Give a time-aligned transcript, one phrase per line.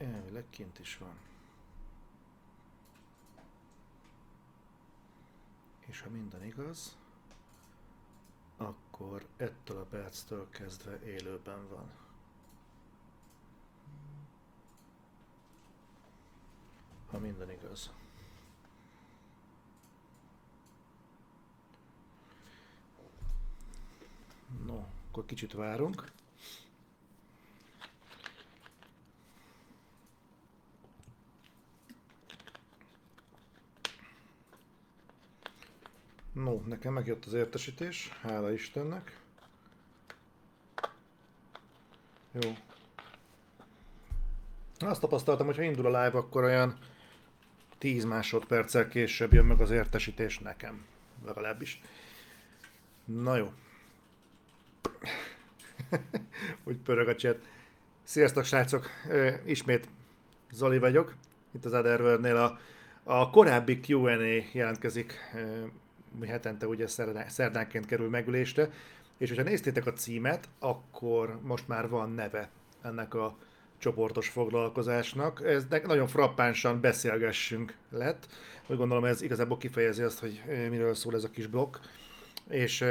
[0.00, 1.18] Elvileg kint is van.
[5.86, 6.98] És ha minden igaz,
[8.56, 11.90] akkor ettől a perctől kezdve élőben van.
[17.10, 17.90] Ha minden igaz.
[24.64, 26.12] No, akkor kicsit várunk.
[36.44, 39.18] No, nekem megjött az értesítés, hála Istennek.
[42.32, 42.50] Jó.
[44.78, 46.78] Azt tapasztaltam, hogy ha indul a live, akkor olyan
[47.78, 50.84] 10 másodperccel később jön meg az értesítés nekem.
[51.24, 51.82] Legalábbis.
[53.04, 53.52] Na jó.
[56.64, 57.48] Úgy pörög a chat.
[58.02, 58.90] Sziasztok srácok!
[59.44, 59.88] Ismét
[60.50, 61.14] Zoli vagyok.
[61.54, 62.58] Itt az Otherworld-nél a,
[63.02, 65.18] a korábbi Q&A jelentkezik
[66.18, 66.86] mi hetente ugye
[67.26, 68.70] szerdánként kerül megülésre,
[69.18, 72.50] és hogyha néztétek a címet, akkor most már van neve
[72.82, 73.36] ennek a
[73.78, 75.42] csoportos foglalkozásnak.
[75.44, 78.26] Ez nagyon frappánsan beszélgessünk lett.
[78.66, 81.76] Úgy gondolom ez igazából kifejezi azt, hogy miről szól ez a kis blokk.
[82.48, 82.84] És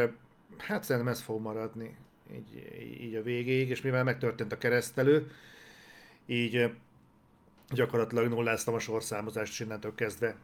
[0.58, 1.96] hát szerintem ez fog maradni
[2.34, 2.68] így,
[3.02, 5.32] így a végéig, és mivel megtörtént a keresztelő,
[6.26, 6.72] így
[7.70, 10.36] gyakorlatilag nulláztam a sorszámozást, és innentől kezdve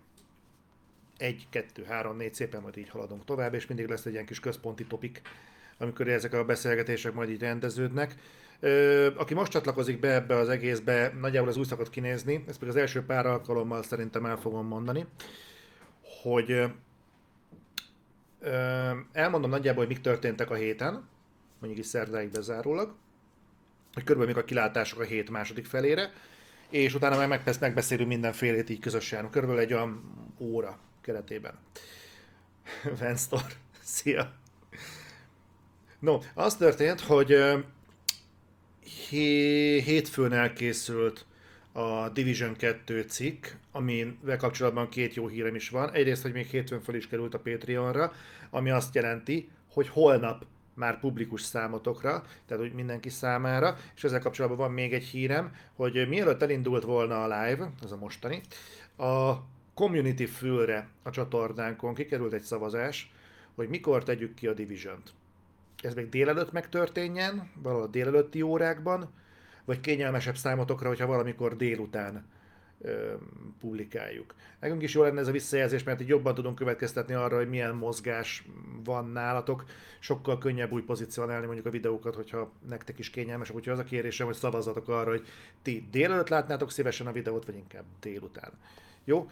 [1.17, 4.39] egy, kettő, három, négy szépen majd így haladunk tovább, és mindig lesz egy ilyen kis
[4.39, 5.22] központi topik,
[5.77, 8.16] amikor ezek a beszélgetések majd így rendeződnek.
[9.16, 12.80] Aki most csatlakozik be ebbe az egészbe, nagyjából az új szakot kinézni, ezt pedig az
[12.80, 15.05] első pár alkalommal szerintem el fogom mondani,
[16.22, 16.63] hogy
[19.11, 21.07] elmondom nagyjából, hogy mik történtek a héten,
[21.59, 22.95] mondjuk is szerdáig bezárólag,
[23.94, 26.11] hogy körülbelül mik a kilátások a hét második felére,
[26.69, 30.03] és utána meg megbeszélünk mindenfélét így közösen, körülbelül egy olyan
[30.40, 31.53] óra keretében.
[32.99, 33.41] Venstor,
[33.81, 34.33] szia!
[35.99, 37.38] No, az történt, hogy
[39.85, 41.25] hétfőn elkészült
[41.71, 45.91] a Division 2 cikk, amivel kapcsolatban két jó hírem is van.
[45.91, 48.13] Egyrészt, hogy még hétfőn fel is került a Patreonra,
[48.49, 54.59] ami azt jelenti, hogy holnap már publikus számotokra, tehát hogy mindenki számára, és ezzel kapcsolatban
[54.59, 58.41] van még egy hírem, hogy mielőtt elindult volna a live, ez a mostani,
[58.97, 59.33] a
[59.75, 63.12] community fülre a csatornánkon kikerült egy szavazás,
[63.56, 65.13] hogy mikor tegyük ki a Division-t.
[65.81, 69.09] Ez még délelőtt megtörténjen, valahol a délelőtti órákban,
[69.66, 72.25] vagy kényelmesebb számotokra, hogyha valamikor délután
[72.81, 73.14] ö,
[73.59, 74.35] publikáljuk.
[74.59, 77.75] Nekünk is jó lenne ez a visszajelzés, mert így jobban tudunk következtetni arra, hogy milyen
[77.75, 78.46] mozgás
[78.84, 79.66] van nálatok.
[80.00, 83.50] Sokkal könnyebb úgy pozícionálni mondjuk a videókat, hogyha nektek is kényelmes.
[83.50, 85.25] Úgyhogy az a kérésem, hogy szavazzatok arra, hogy
[85.62, 88.52] ti délelőtt látnátok szívesen a videót, vagy inkább délután.
[89.03, 89.30] Jó?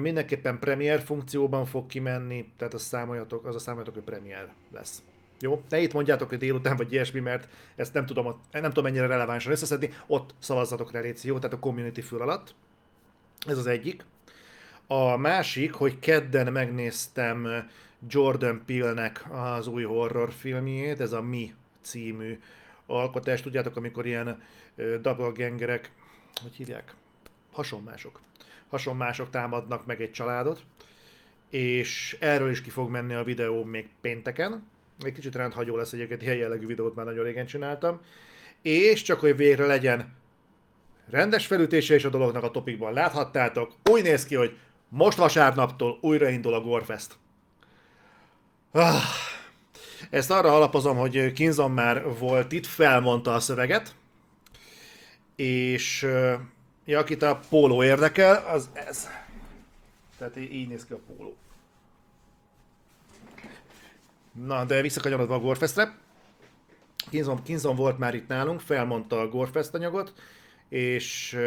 [0.00, 5.02] Mindenképpen Premiere funkcióban fog kimenni, tehát azt számoljatok, az a számoljatok, hogy Premiere lesz.
[5.40, 5.62] Jó?
[5.68, 9.52] Ne itt mondjátok, hogy délután vagy ilyesmi, mert ezt nem tudom, nem tudom mennyire relevánsan
[9.52, 11.38] összeszedni, ott szavazzatok rá, légy, jó?
[11.38, 12.54] Tehát a community fül alatt.
[13.46, 14.04] Ez az egyik.
[14.86, 17.68] A másik, hogy kedden megnéztem
[18.08, 22.40] Jordan Peele-nek az új horror filmjét, ez a Mi című
[22.86, 23.40] alkotás.
[23.40, 24.42] Tudjátok, amikor ilyen
[25.00, 25.90] doppelgangerek,
[26.42, 26.94] hogy hívják?
[27.52, 28.20] Hasonmások
[28.70, 30.62] hasonmások támadnak meg egy családot,
[31.50, 34.68] és erről is ki fog menni a videó még pénteken.
[35.00, 38.00] Egy kicsit rendhagyó lesz egyébként, ilyen jellegű videót már nagyon régen csináltam.
[38.62, 40.16] És csak hogy végre legyen
[41.10, 44.56] rendes felütése is a dolognak a topikban láthattátok, úgy néz ki, hogy
[44.88, 47.16] most vasárnaptól újraindul a Gorefest.
[48.72, 49.02] Ah,
[50.10, 53.94] ezt arra alapozom, hogy Kinzon már volt itt, felmondta a szöveget,
[55.36, 56.06] és
[56.88, 59.08] Ja, akit a póló érdekel, az ez.
[60.18, 61.36] Tehát így néz ki a póló.
[64.32, 65.96] Na, de visszakanyarodva a Gorefestre.
[67.10, 70.12] Kinzon, Kinzon volt már itt nálunk, felmondta a Gorefest anyagot,
[70.68, 71.38] és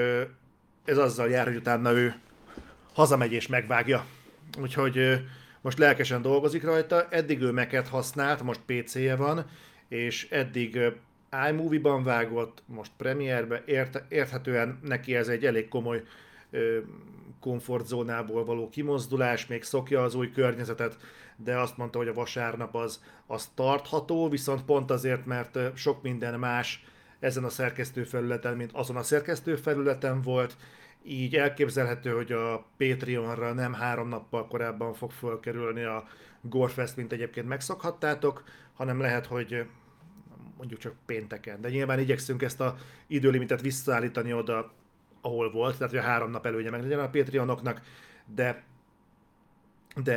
[0.85, 2.15] ez azzal jár, hogy utána ő
[2.93, 4.05] hazamegy és megvágja.
[4.59, 5.25] Úgyhogy
[5.61, 9.45] most lelkesen dolgozik rajta, eddig ő meket használt, most PC-je van,
[9.87, 10.79] és eddig
[11.49, 16.03] iMovie-ban vágott, most Premiere-be, ért, érthetően neki ez egy elég komoly
[16.49, 16.77] ö,
[17.39, 20.97] komfortzónából való kimozdulás, még szokja az új környezetet,
[21.35, 26.39] de azt mondta, hogy a vasárnap az, az tartható, viszont pont azért, mert sok minden
[26.39, 26.83] más
[27.19, 30.55] ezen a szerkesztőfelületen, mint azon a szerkesztőfelületen volt,
[31.03, 36.03] így elképzelhető, hogy a Patreonra nem három nappal korábban fog fölkerülni a
[36.41, 38.43] Gorefest, mint egyébként megszokhattátok,
[38.73, 39.65] hanem lehet, hogy
[40.61, 41.61] mondjuk csak pénteken.
[41.61, 42.77] De nyilván igyekszünk ezt a
[43.07, 44.71] időlimitet visszaállítani oda
[45.21, 47.81] ahol volt, tehát hogy a három nap előnye meg legyen a Patreonoknak,
[48.25, 48.63] de,
[50.03, 50.15] de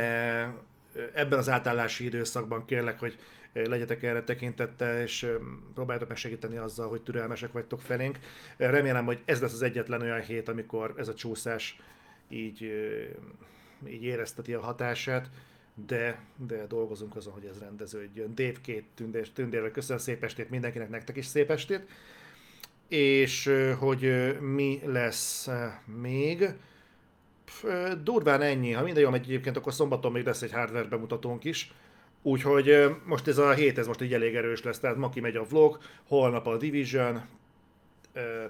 [1.13, 3.17] ebben az átállási időszakban kérlek, hogy
[3.53, 5.27] legyetek erre tekintettel, és
[5.73, 8.19] próbáljátok meg segíteni azzal, hogy türelmesek vagytok felénk.
[8.57, 11.79] Remélem, hogy ez lesz az egyetlen olyan hét, amikor ez a csúszás
[12.29, 12.61] így,
[13.87, 15.29] így érezteti a hatását,
[15.87, 18.35] de, de dolgozunk azon, hogy ez rendeződjön.
[18.35, 21.89] Dave két tündér, tündérre köszönöm szép estét mindenkinek, nektek is szép estét.
[22.87, 25.49] És hogy mi lesz
[25.85, 26.53] még,
[28.03, 28.71] durván ennyi.
[28.71, 31.73] Ha minden jól megy egyébként, akkor szombaton még lesz egy hardware bemutatónk is.
[32.21, 35.43] Úgyhogy most ez a hét, ez most így elég erős lesz, tehát ma kimegy a
[35.43, 37.21] vlog, holnap a Division,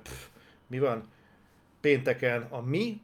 [0.03, 0.27] pff,
[0.67, 1.09] mi van?
[1.81, 3.01] Pénteken a mi,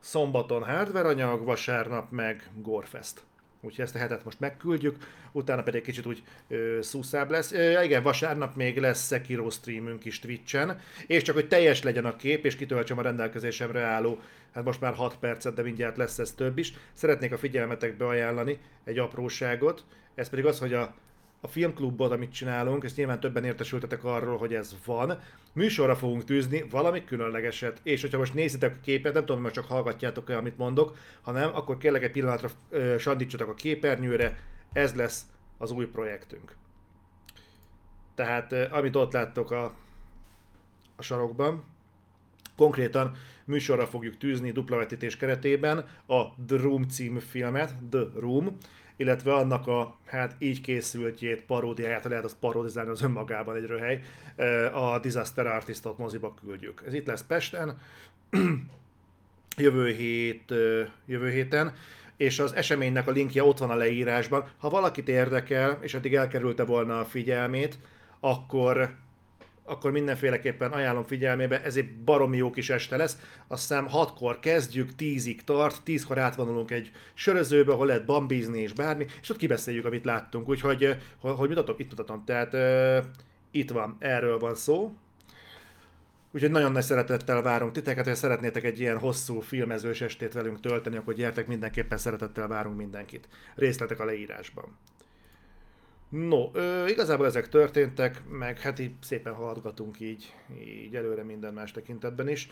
[0.00, 3.22] szombaton hardware anyag, vasárnap meg Gorefest.
[3.64, 4.96] Úgyhogy ezt a hetet most megküldjük,
[5.32, 7.52] utána pedig kicsit úgy ö, szúszább lesz.
[7.52, 12.16] Ö, igen, vasárnap még lesz Sekiro streamünk is Twitch-en, és csak hogy teljes legyen a
[12.16, 14.18] kép, és kitöltsem a rendelkezésemre álló,
[14.54, 16.72] hát most már 6 percet, de mindjárt lesz ez több is.
[16.92, 19.84] Szeretnék a figyelmetekbe ajánlani egy apróságot,
[20.14, 20.94] ez pedig az, hogy a,
[21.44, 25.18] a filmklubot, amit csinálunk, és nyilván többen értesültetek arról, hogy ez van.
[25.52, 29.64] Műsorra fogunk tűzni valami különlegeset, és hogyha most nézitek a képet, nem tudom, hogy csak
[29.64, 34.38] hallgatjátok el, amit mondok, hanem akkor kérlek egy pillanatra ö, sandítsatok a képernyőre,
[34.72, 35.26] ez lesz
[35.58, 36.56] az új projektünk.
[38.14, 39.74] Tehát ö, amit ott láttok a,
[40.96, 41.64] a sarokban,
[42.56, 48.56] konkrétan műsorra fogjuk tűzni dupla vetítés keretében a The Room című filmet, The Room,
[48.96, 54.02] illetve annak a hát így készültjét, paródiáját, lehet azt parodizálni az önmagában egy röhely,
[54.72, 56.82] a Disaster Artistot moziba küldjük.
[56.86, 57.80] Ez itt lesz Pesten,
[59.56, 60.54] jövő, hét,
[61.06, 61.74] jövő héten,
[62.16, 64.48] és az eseménynek a linkje ott van a leírásban.
[64.58, 67.78] Ha valakit érdekel, és eddig elkerülte volna a figyelmét,
[68.20, 68.94] akkor
[69.64, 73.16] akkor mindenféleképpen ajánlom figyelmébe, ez egy baromi jó kis este lesz.
[73.48, 79.06] Azt hiszem 6-kor kezdjük, 10-ig tart, 10-kor átvonulunk egy sörözőbe, ahol lehet bambizni és bármi,
[79.22, 80.48] és ott kibeszéljük, amit láttunk.
[80.48, 81.74] Úgyhogy, hogy, hogy mutatom?
[81.78, 82.24] Itt mutatom.
[82.24, 83.04] Tehát uh,
[83.50, 84.92] itt van, erről van szó.
[86.34, 90.96] Úgyhogy nagyon nagy szeretettel várunk titeket, ha szeretnétek egy ilyen hosszú filmezős estét velünk tölteni,
[90.96, 93.28] akkor gyertek, mindenképpen szeretettel várunk mindenkit.
[93.54, 94.78] Részletek a leírásban.
[96.12, 101.70] No, ö, igazából ezek történtek, meg hát így szépen haladgatunk így, így előre minden más
[101.70, 102.48] tekintetben is.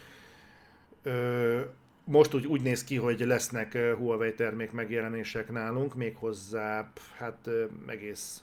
[1.02, 1.60] Ö,
[2.04, 7.48] most úgy, úgy néz ki, hogy lesznek Huawei termék megjelenések nálunk, méghozzá hát
[7.86, 8.42] egész,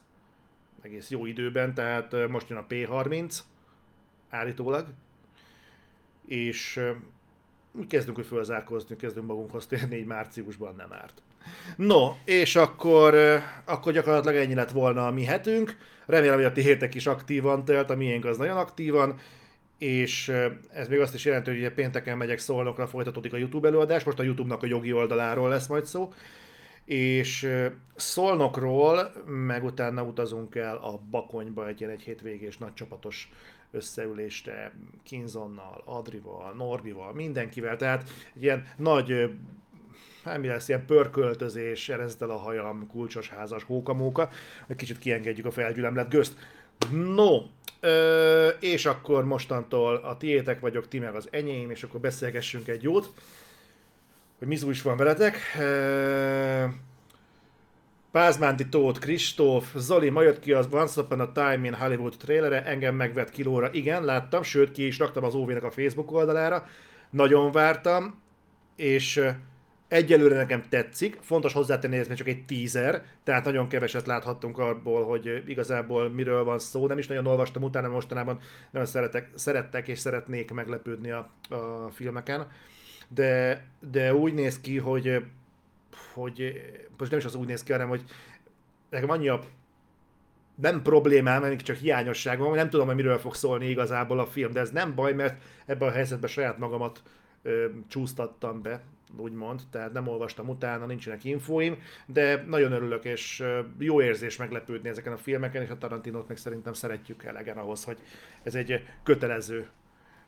[0.82, 3.38] egész jó időben, tehát most jön a P30
[4.30, 4.88] állítólag,
[6.26, 6.80] és
[7.72, 11.22] úgy kezdünk, hogy fölzárkózni, kezdünk magunkhoz térni, így márciusban nem árt.
[11.76, 13.16] No, és akkor,
[13.66, 15.78] akkor gyakorlatilag ennyi lett volna a mi hetünk.
[16.06, 19.20] Remélem, hogy a ti hétek is aktívan telt, a miénk az nagyon aktívan.
[19.78, 20.32] És
[20.74, 24.04] ez még azt is jelenti, hogy pénteken megyek Szolnokra, folytatódik a YouTube előadás.
[24.04, 26.14] Most a YouTube-nak a jogi oldaláról lesz majd szó.
[26.86, 27.50] És
[27.96, 33.30] Szolnokról, meg utána utazunk el a Bakonyba egy ilyen egy hétvégés nagy csapatos
[33.72, 34.72] összeülésre
[35.04, 37.76] Kinzonnal, Adrival, Norbival, mindenkivel.
[37.76, 38.10] Tehát
[38.40, 39.30] ilyen nagy
[40.28, 44.30] hát mi lesz, ilyen pörköltözés, erezzel a hajam, kulcsos házas hókamóka,
[44.68, 46.34] egy kicsit kiengedjük a felgyülemlet gözt.
[46.92, 47.42] No,
[47.80, 52.84] ö, és akkor mostantól a tiétek vagyok, ti meg az enyém, és akkor beszélgessünk egy
[52.84, 53.14] jót,
[54.40, 55.38] hogy mi is van veletek.
[55.60, 56.66] Ö,
[58.12, 62.64] Pázmánti Tóth Kristóf, Zoli, ma jött ki az Once Upon a Time in Hollywood trailere,
[62.64, 66.68] engem megvett kilóra, igen, láttam, sőt ki is raktam az óvének a Facebook oldalára,
[67.10, 68.22] nagyon vártam,
[68.76, 69.30] és
[69.88, 75.44] Egyelőre nekem tetszik, fontos hozzátenni, ez csak egy teaser, tehát nagyon keveset láthattunk abból, hogy
[75.46, 76.88] igazából miről van szó.
[76.88, 78.40] Nem is nagyon olvastam utána, mostanában
[78.72, 82.48] nagyon szeretek, szerettek és szeretnék meglepődni a, a filmeken.
[83.08, 85.24] De, de úgy néz ki, hogy,
[86.14, 86.62] hogy
[86.98, 88.04] most nem is az úgy néz ki, hanem hogy
[88.90, 89.44] nekem annyi a
[90.56, 94.60] nem problémám, hanem csak hiányosságom, nem tudom, hogy miről fog szólni igazából a film, de
[94.60, 97.02] ez nem baj, mert ebben a helyzetben saját magamat
[97.48, 98.82] ö, csúsztattam be,
[99.18, 103.44] úgymond, tehát nem olvastam utána, nincsenek infóim, de nagyon örülök, és
[103.78, 107.98] jó érzés meglepődni ezeken a filmeken, és a Tarantinót meg szerintem szeretjük elegen ahhoz, hogy
[108.44, 109.68] ez egy kötelező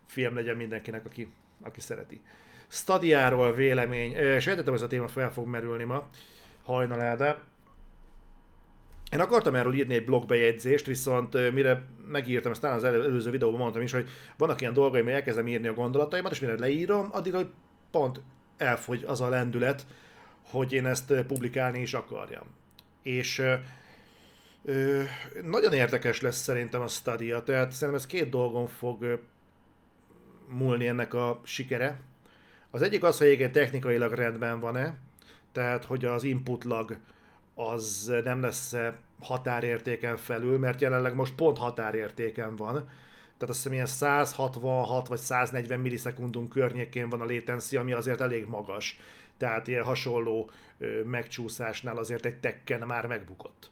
[0.05, 2.21] film legyen mindenkinek, aki, aki szereti.
[2.67, 6.09] Stadiáról vélemény, sejtettem, ez a téma fel fog merülni ma
[6.63, 7.41] hajnaláda.
[9.11, 13.81] Én akartam erről írni egy blogbejegyzést, viszont mire megírtam, ezt talán az előző videóban mondtam
[13.81, 17.49] is, hogy vannak ilyen dolgaim, hogy elkezdem írni a gondolataimat, és mire leírom, addig, hogy
[17.91, 18.21] pont
[18.57, 19.85] elfogy az a lendület,
[20.41, 22.43] hogy én ezt publikálni is akarjam.
[23.03, 23.41] És
[24.65, 25.01] ö,
[25.43, 29.19] nagyon érdekes lesz szerintem a stadia, tehát szerintem ez két dolgon fog
[30.47, 31.99] múlni ennek a sikere.
[32.71, 34.97] Az egyik az, hogy egyébként technikailag rendben van-e,
[35.51, 36.97] tehát hogy az input lag
[37.59, 38.75] az nem lesz
[39.21, 42.73] határértéken felül, mert jelenleg most pont határértéken van.
[42.73, 48.47] Tehát azt hiszem ilyen 166 vagy 140 millisekundum környékén van a latency, ami azért elég
[48.47, 48.99] magas.
[49.37, 50.49] Tehát ilyen hasonló
[51.05, 53.71] megcsúszásnál azért egy tekken már megbukott.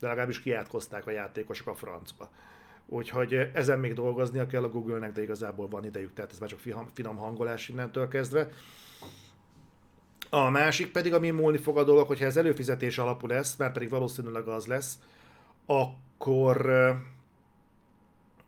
[0.00, 2.30] De legalábbis kiátkozták a játékosok a francba.
[2.86, 6.60] Úgyhogy ezen még dolgoznia kell a Google-nek, de igazából van idejük, tehát ez már csak
[6.94, 8.48] finom hangolás innentől kezdve.
[10.30, 13.88] A másik pedig, ami múlni fog a dolog, hogyha ez előfizetés alapú lesz, mert pedig
[13.88, 14.98] valószínűleg az lesz,
[15.66, 16.70] akkor,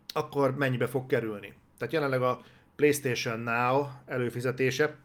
[0.08, 1.52] akkor mennyibe fog kerülni.
[1.78, 2.40] Tehát jelenleg a
[2.76, 4.96] PlayStation Now előfizetése,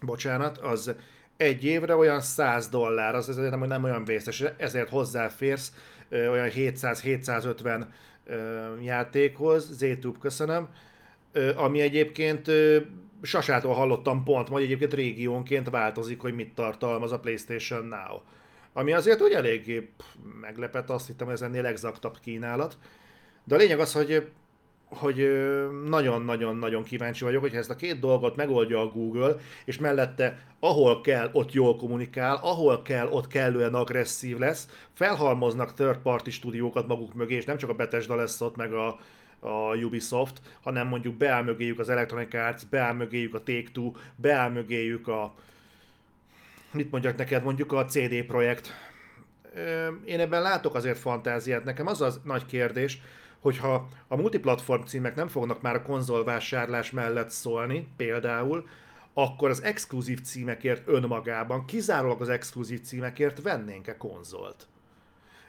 [0.00, 0.94] bocsánat, az
[1.36, 5.72] egy évre olyan 100 dollár, az ezért nem, nem olyan vészes, ezért hozzáférsz
[6.10, 7.84] olyan 700-750
[8.82, 10.68] játékhoz, ZTube köszönöm,
[11.56, 12.50] ami egyébként
[13.22, 18.20] Sasától hallottam pont, majd egyébként régiónként változik, hogy mit tartalmaz a PlayStation Now.
[18.72, 19.90] Ami azért úgy eléggé
[20.40, 22.78] meglepett, azt hittem, hogy ez ennél exaktabb kínálat.
[23.44, 24.30] De a lényeg az, hogy
[24.88, 25.30] hogy
[25.84, 31.30] nagyon-nagyon-nagyon kíváncsi vagyok, hogy ezt a két dolgot megoldja a Google, és mellette ahol kell,
[31.32, 37.34] ott jól kommunikál, ahol kell, ott kellően agresszív lesz, felhalmoznak third party stúdiókat maguk mögé,
[37.34, 38.98] és nem csak a Bethesda lesz ott, meg a,
[39.40, 45.08] a Ubisoft, hanem mondjuk beáll mögéjük az Electronic Arts, beáll mögéjük a Take-Two, beáll mögéjük
[45.08, 45.34] a
[46.72, 48.74] mit mondjak neked, mondjuk a CD Projekt.
[50.04, 51.64] Én ebben látok azért fantáziát.
[51.64, 53.00] Nekem az az nagy kérdés,
[53.40, 58.68] hogyha a multiplatform címek nem fognak már a konzolvásárlás mellett szólni, például,
[59.14, 64.66] akkor az exkluzív címekért önmagában, kizárólag az exkluzív címekért vennénk-e konzolt?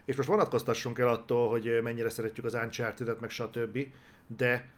[0.08, 3.88] És most vonatkoztassunk el attól, hogy mennyire szeretjük az Uncharted-et, meg stb.
[4.38, 4.70] De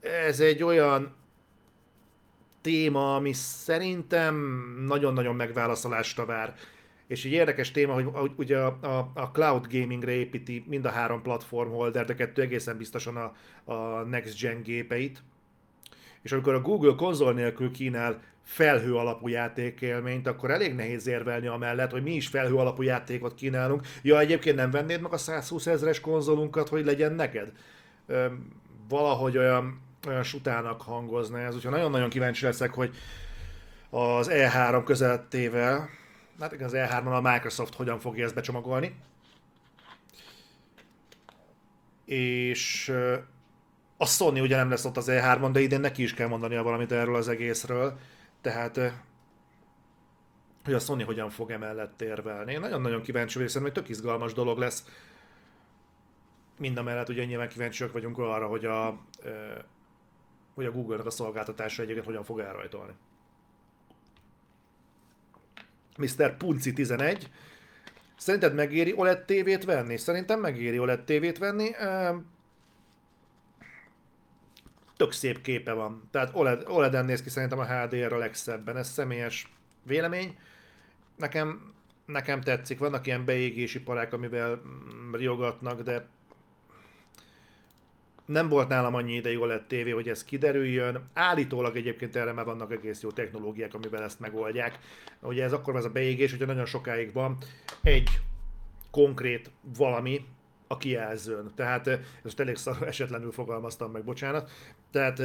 [0.00, 1.14] ez egy olyan
[2.60, 4.34] téma, ami szerintem
[4.86, 6.54] nagyon-nagyon megválaszolásra vár.
[7.06, 11.22] És egy érdekes téma, hogy ugye a, a, a cloud gamingre építi mind a három
[11.22, 13.32] platform holder, de kettő egészen biztosan a,
[13.72, 15.22] a next gen gépeit.
[16.22, 21.90] És amikor a Google konzol nélkül kínál felhő alapú játékélményt, akkor elég nehéz érvelni amellett,
[21.90, 23.86] hogy mi is felhő alapú játékot kínálunk.
[24.02, 27.52] Ja, egyébként nem vennéd meg a 120 ezeres konzolunkat, hogy legyen neked?
[28.88, 32.94] valahogy olyan, olyan sutának hangozna ez, úgyhogy nagyon-nagyon kíváncsi leszek, hogy
[33.90, 35.88] az E3 közeltével,
[36.40, 38.94] hát az E3-on a Microsoft hogyan fogja ezt becsomagolni.
[42.04, 42.92] És
[43.96, 46.92] a Sony ugye nem lesz ott az E3-on, de idén neki is kell mondania valamit
[46.92, 47.98] erről az egészről.
[48.40, 48.80] Tehát
[50.64, 52.52] hogy a Sony hogyan fog emellett érvelni.
[52.52, 54.84] Én nagyon-nagyon kíváncsi vagyok, szerintem egy tök izgalmas dolog lesz.
[56.58, 58.98] Mind a mellett ugye nyilván kíváncsiak vagyunk arra, hogy a,
[60.54, 62.92] hogy a Google-nak a szolgáltatása egyébként hogyan fog elrajtolni.
[65.96, 66.36] Mr.
[66.36, 67.30] Punci 11.
[68.16, 69.96] Szerinted megéri OLED tévét venni?
[69.96, 71.70] Szerintem megéri OLED tévét venni
[75.00, 76.08] tök szép képe van.
[76.10, 78.76] Tehát OLED, OLED-en néz ki szerintem a HDR a legszebben.
[78.76, 79.52] Ez személyes
[79.82, 80.38] vélemény.
[81.16, 81.72] Nekem,
[82.06, 82.78] nekem tetszik.
[82.78, 86.06] Vannak ilyen beégési parák, amivel mm, riogatnak, de
[88.24, 91.08] nem volt nálam annyi ideig OLED TV, hogy ez kiderüljön.
[91.14, 94.78] Állítólag egyébként erre már vannak egész jó technológiák, amivel ezt megoldják.
[95.20, 97.36] Ugye ez akkor ez a beégés, hogyha nagyon sokáig van
[97.82, 98.08] egy
[98.90, 100.24] konkrét valami,
[100.72, 101.52] a kijelzőn.
[101.54, 101.88] Tehát
[102.24, 104.50] ezt elég szar esetlenül fogalmaztam meg, bocsánat.
[104.90, 105.22] Tehát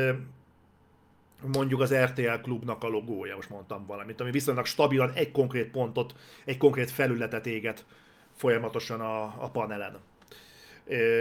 [1.53, 6.15] mondjuk az RTL klubnak a logója, most mondtam valamit, ami viszonylag stabilan egy konkrét pontot,
[6.45, 7.85] egy konkrét felületet éget
[8.35, 9.99] folyamatosan a, a panelen.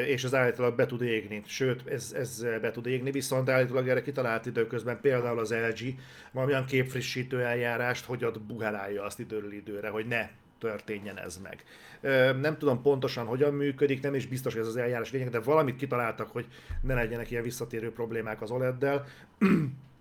[0.06, 4.02] És ez állítólag be tud égni, sőt, ez, ez be tud égni, viszont állítólag erre
[4.02, 5.94] kitalált időközben például az LG
[6.32, 10.28] valamilyen képfrissítő eljárást, hogy ott buherálja azt időről időre, hogy ne
[10.64, 11.64] történjen ez meg.
[12.40, 15.76] Nem tudom pontosan hogyan működik, nem is biztos, hogy ez az eljárás lényeg, de valamit
[15.76, 16.46] kitaláltak, hogy
[16.82, 19.04] ne legyenek ilyen visszatérő problémák az OLED-del.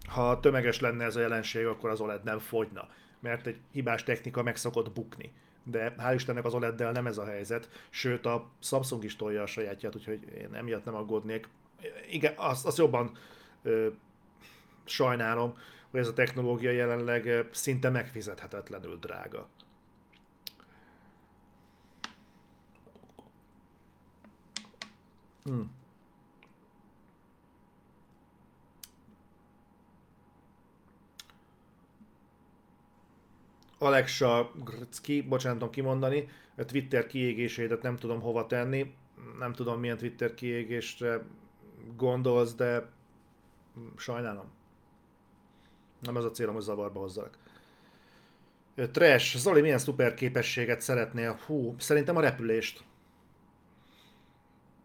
[0.08, 2.88] Ha tömeges lenne ez a jelenség, akkor az OLED nem fogyna,
[3.20, 5.32] mert egy hibás technika meg szokott bukni.
[5.64, 9.46] De hál' Istennek az OLED-del nem ez a helyzet, sőt a Samsung is tolja a
[9.46, 11.48] sajátját, úgyhogy én emiatt nem aggódnék.
[12.12, 13.18] Igen, azt, azt jobban
[13.64, 13.88] ö,
[14.86, 15.58] sajnálom,
[15.94, 19.48] hogy ez a technológia jelenleg szinte megfizethetetlenül drága.
[25.44, 25.72] Hmm.
[33.78, 38.96] Alexa Grcki, bocsánat, tudom kimondani, a Twitter kiégését nem tudom hova tenni,
[39.40, 41.26] nem tudom milyen Twitter kiégésre
[41.96, 42.92] gondolsz, de
[43.98, 44.52] Sajnálom.
[46.00, 47.38] Nem ez a célom, hogy zavarba hozzalak.
[48.92, 51.40] Trash, Zoli milyen szuper képességet szeretnél?
[51.46, 52.84] Hú, szerintem a repülést.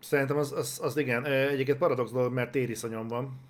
[0.01, 3.41] Szerintem az, az, az igen, egyébként paradox dolog, mert tériszonyom van.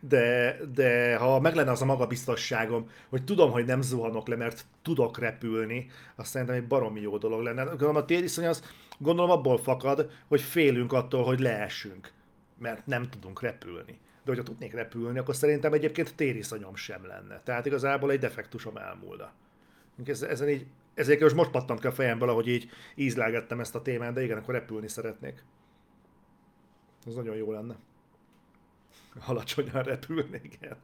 [0.00, 4.64] De, de ha meg lenne az a magabiztosságom, hogy tudom, hogy nem zuhanok le, mert
[4.82, 7.62] tudok repülni, azt szerintem egy baromi jó dolog lenne.
[7.62, 8.62] Gondolom a tériszony az
[8.98, 12.12] gondolom abból fakad, hogy félünk attól, hogy leesünk,
[12.58, 13.98] mert nem tudunk repülni.
[14.24, 17.40] De hogyha tudnék repülni, akkor szerintem egyébként tériszonyom sem lenne.
[17.44, 19.32] Tehát igazából egy defektusom elmúlna.
[20.04, 23.82] Ez, ezen így ezért most most pattant ki a fejemből, ahogy így ízlelgettem ezt a
[23.82, 25.44] témát, de igen, akkor repülni szeretnék.
[27.06, 27.76] Ez nagyon jó lenne.
[29.26, 30.76] Alacsonyan repülni, igen.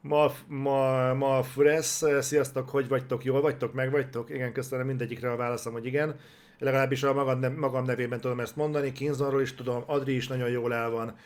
[0.00, 4.30] Ma, ma, ma Fures, sziasztok, hogy vagytok, jól vagytok, meg vagytok?
[4.30, 6.18] Igen, köszönöm mindegyikre a válaszom, hogy igen.
[6.58, 10.74] Legalábbis a magam, magam nevében tudom ezt mondani, Kinzonról is tudom, Adri is nagyon jól
[10.74, 11.16] el van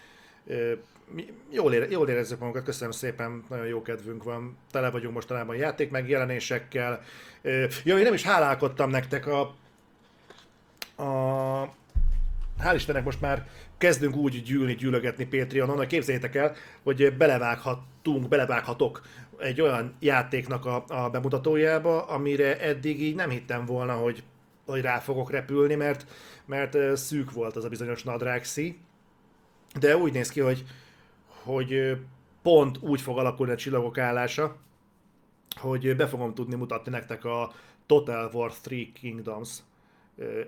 [1.51, 5.91] jól, ére, jól érezzük magunkat, köszönöm szépen, nagyon jó kedvünk van, tele vagyunk mostanában játék
[5.91, 7.03] megjelenésekkel.
[7.85, 9.41] Ja, én nem is hálálkodtam nektek a,
[11.03, 11.75] a
[12.63, 13.49] hál' Istennek most már
[13.79, 19.03] kezdünk úgy gyűlni, gyűlögetni Patreonon, hogy képzeljétek el, hogy belevághatunk, belevághatok
[19.39, 24.23] egy olyan játéknak a, a bemutatójába, amire eddig így nem hittem volna, hogy,
[24.67, 26.07] hogy rá fogok repülni, mert,
[26.45, 28.79] mert szűk volt az a bizonyos nadrágszi.
[29.81, 30.65] De úgy néz ki, hogy,
[31.47, 31.99] hogy
[32.43, 34.57] pont úgy fog alakulni a csillagok állása,
[35.61, 37.53] hogy be fogom tudni mutatni nektek a
[37.87, 39.59] Total War 3 Kingdoms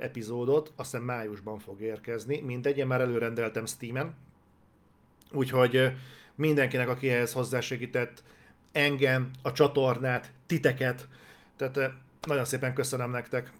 [0.00, 4.14] epizódot, azt hiszem májusban fog érkezni, mindegy, én már előrendeltem Steam-en,
[5.32, 5.92] úgyhogy
[6.34, 8.22] mindenkinek, aki ehhez hozzásegített,
[8.72, 11.08] engem, a csatornát, titeket,
[11.56, 11.92] tehát
[12.26, 13.52] nagyon szépen köszönöm nektek,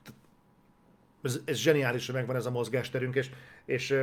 [1.23, 3.31] ez, ez zseniális, hogy megvan ez a mozgásterünk, és,
[3.65, 3.95] és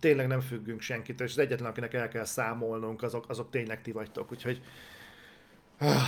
[0.00, 3.92] tényleg nem függünk senkitől, és az egyetlen, akinek el kell számolnunk, azok, azok tényleg ti
[3.92, 4.62] vagytok, úgyhogy
[5.78, 6.02] ah,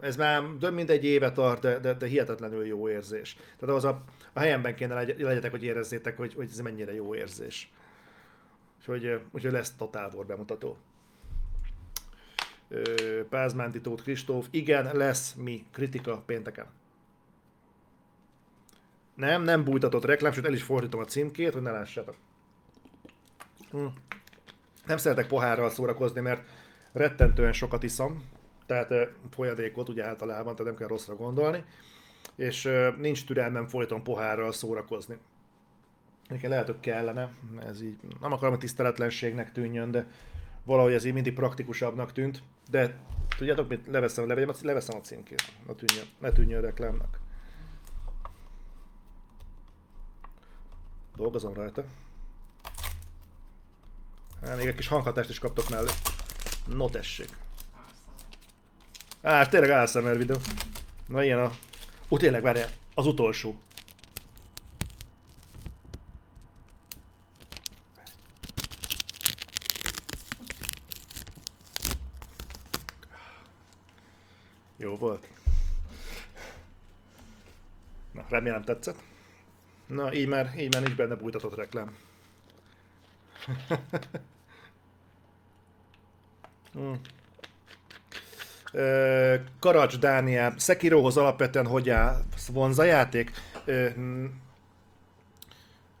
[0.00, 3.36] ez már több mint egy éve tart, de, de, de hihetetlenül jó érzés.
[3.58, 7.72] Tehát az a, a helyemben kéne legyetek, hogy érezzétek, hogy, hogy ez mennyire jó érzés.
[8.78, 10.76] Úgyhogy, úgyhogy lesz Total bemutató.
[13.28, 16.66] Pázmánti Tóth Kristóf, igen, lesz mi kritika pénteken.
[19.14, 22.16] Nem, nem bújtatott reklám, sőt el is fordítom a címkét, hogy ne lássátok.
[23.70, 23.86] Hm.
[24.86, 26.48] Nem szeretek pohárral szórakozni, mert
[26.92, 28.24] rettentően sokat iszom,
[28.66, 28.94] tehát
[29.30, 31.64] folyadékot ugye általában, tehát nem kell rosszra gondolni,
[32.36, 35.18] és nincs türelmem folyton pohárral szórakozni.
[36.28, 37.30] Nekem lehet, hogy kellene,
[37.66, 40.06] ez így nem akarom, hogy tiszteletlenségnek tűnjön, de
[40.64, 42.98] valahogy ez így mindig praktikusabbnak tűnt, de
[43.36, 47.20] tudjátok mit, leveszem, leveszem, leveszem a címkét, ne tűnjön, ne tűnjön reklámnak.
[51.16, 51.84] Dolgozom rajta.
[54.56, 55.90] Még egy kis hanghatást is kaptok mellé.
[56.66, 57.28] No tessék.
[59.22, 60.36] Á, tényleg ASMR videó.
[61.06, 61.52] Na ilyen a...
[62.08, 63.60] Ó, tényleg, várjál, az utolsó.
[74.76, 75.26] Jó volt.
[78.12, 79.02] Na, remélem tetszett.
[79.86, 81.96] Na, így már, így már nincs benne bújtatott reklám.
[86.78, 87.00] hmm.
[89.60, 92.22] Karacs Dániel, Sekirohoz alapvetően hogy áll?
[92.52, 93.30] Vonza játék?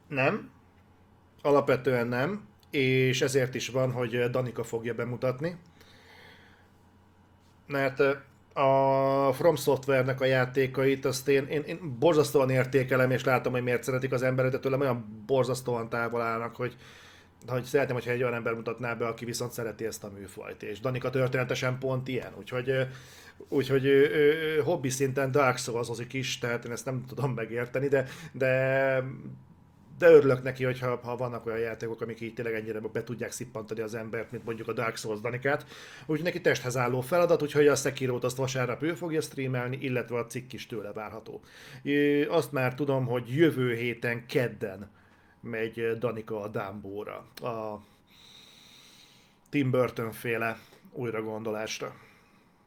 [0.08, 0.50] Nem.
[1.42, 2.46] Alapvetően nem.
[2.70, 5.56] És ezért is van, hogy Danika fogja bemutatni.
[7.66, 8.00] Mert
[8.52, 13.82] a From Software-nek a játékait, azt én, én, én borzasztóan értékelem, és látom, hogy miért
[13.82, 16.76] szeretik az emberek, de tőlem olyan borzasztóan távol állnak, hogy,
[17.46, 20.62] hogy szeretném, hogyha egy olyan ember mutatná be, aki viszont szereti ezt a műfajt.
[20.62, 22.86] És Danika történetesen pont ilyen, úgyhogy,
[23.48, 28.06] úgyhogy ő, ő, hobbi szinten Dark souls is, tehát én ezt nem tudom megérteni, de,
[28.32, 29.02] de
[29.98, 33.80] de örülök neki, hogyha ha vannak olyan játékok, amik így tényleg ennyire be tudják szippantani
[33.80, 35.66] az embert, mint mondjuk a Dark Souls Danikát.
[36.00, 40.26] Úgyhogy neki testhez álló feladat, úgyhogy a Sekiro-t azt vasárnap ő fogja streamelni, illetve a
[40.26, 41.40] cikk is tőle várható.
[42.28, 44.90] Azt már tudom, hogy jövő héten kedden
[45.48, 47.80] megy Danika a Dumbóra, a
[49.50, 50.58] Tim Burton féle
[50.92, 51.94] újra gondolásra.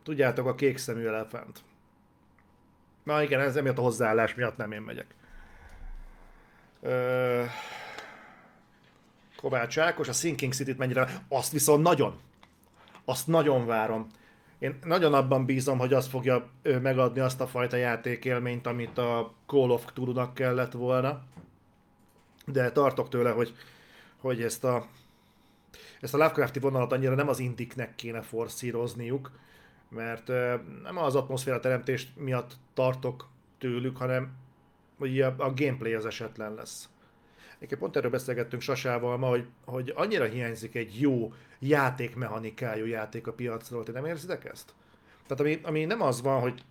[0.04, 1.64] Tudjátok, a kék szemű elefánt.
[3.04, 5.16] Na igen, ez emiatt a hozzáállás miatt nem én megyek.
[6.82, 7.44] Ö...
[9.36, 11.08] Kovács Ákos, a Sinking City-t mennyire...
[11.28, 12.20] Azt viszont nagyon.
[13.06, 14.08] Azt nagyon várom.
[14.60, 19.70] Én nagyon abban bízom, hogy azt fogja megadni azt a fajta játékélményt, amit a Call
[19.70, 21.22] of Cthulhu-nak kellett volna.
[22.46, 23.56] De tartok tőle, hogy,
[24.18, 24.88] hogy ezt a,
[26.02, 29.32] ezt a Lovecrafti vonalat annyira nem az indiknek kéne forszírozniuk,
[29.90, 30.28] mert
[30.84, 34.32] nem az atmoszféra teremtést miatt tartok tőlük, hanem
[34.98, 36.90] hogy a, a gameplay az esetlen lesz.
[37.56, 43.34] Egyébként pont erről beszélgettünk Sasával ma, hogy, hogy annyira hiányzik egy jó játékmechanikájú játék a
[43.34, 44.74] piacról, ti nem érzitek ezt?
[45.28, 46.64] Tehát ami, ami nem az van, hogy,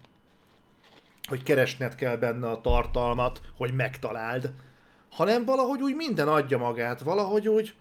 [1.29, 4.53] hogy keresned kell benne a tartalmat, hogy megtaláld,
[5.11, 7.75] hanem valahogy úgy minden adja magát, valahogy úgy,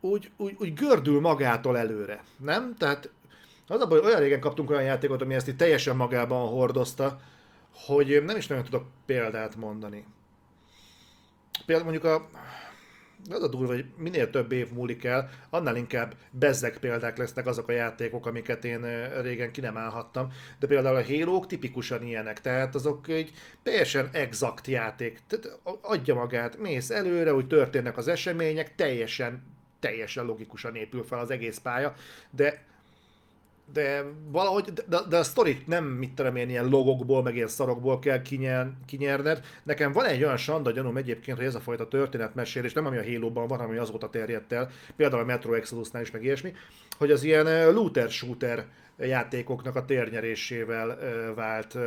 [0.00, 2.74] úgy, úgy, úgy gördül magától előre, nem?
[2.78, 3.10] Tehát
[3.68, 7.20] az a baj, olyan régen kaptunk olyan játékot, ami ezt itt teljesen magában hordozta,
[7.86, 10.04] hogy nem is nagyon tudok példát mondani.
[11.66, 12.28] Például mondjuk a,
[13.30, 17.68] az a durva, hogy minél több év múlik el, annál inkább bezzek példák lesznek azok
[17.68, 20.32] a játékok, amiket én régen ki nem állhattam.
[20.58, 25.18] De például a halo tipikusan ilyenek, tehát azok egy teljesen exakt játék.
[25.26, 29.42] Tehát adja magát, mész előre, hogy történnek az események, teljesen,
[29.80, 31.94] teljesen logikusan épül fel az egész pálya,
[32.30, 32.68] de
[33.72, 37.98] de valahogy, de, de a sztorit nem, mit tudom én, ilyen logokból, meg ilyen szarokból
[37.98, 39.44] kell kinyer, kinyerned.
[39.62, 43.04] Nekem van egy olyan sanda gyanúm egyébként, hogy ez a fajta történetmesélés, nem ami a
[43.04, 46.52] Halo-ban van, hanem ami azóta terjedt el, például a Metro Exodus-nál is, meg ilyesmi,
[46.98, 48.66] hogy az ilyen looter-shooter
[48.98, 50.98] játékoknak a térnyerésével
[51.34, 51.78] vált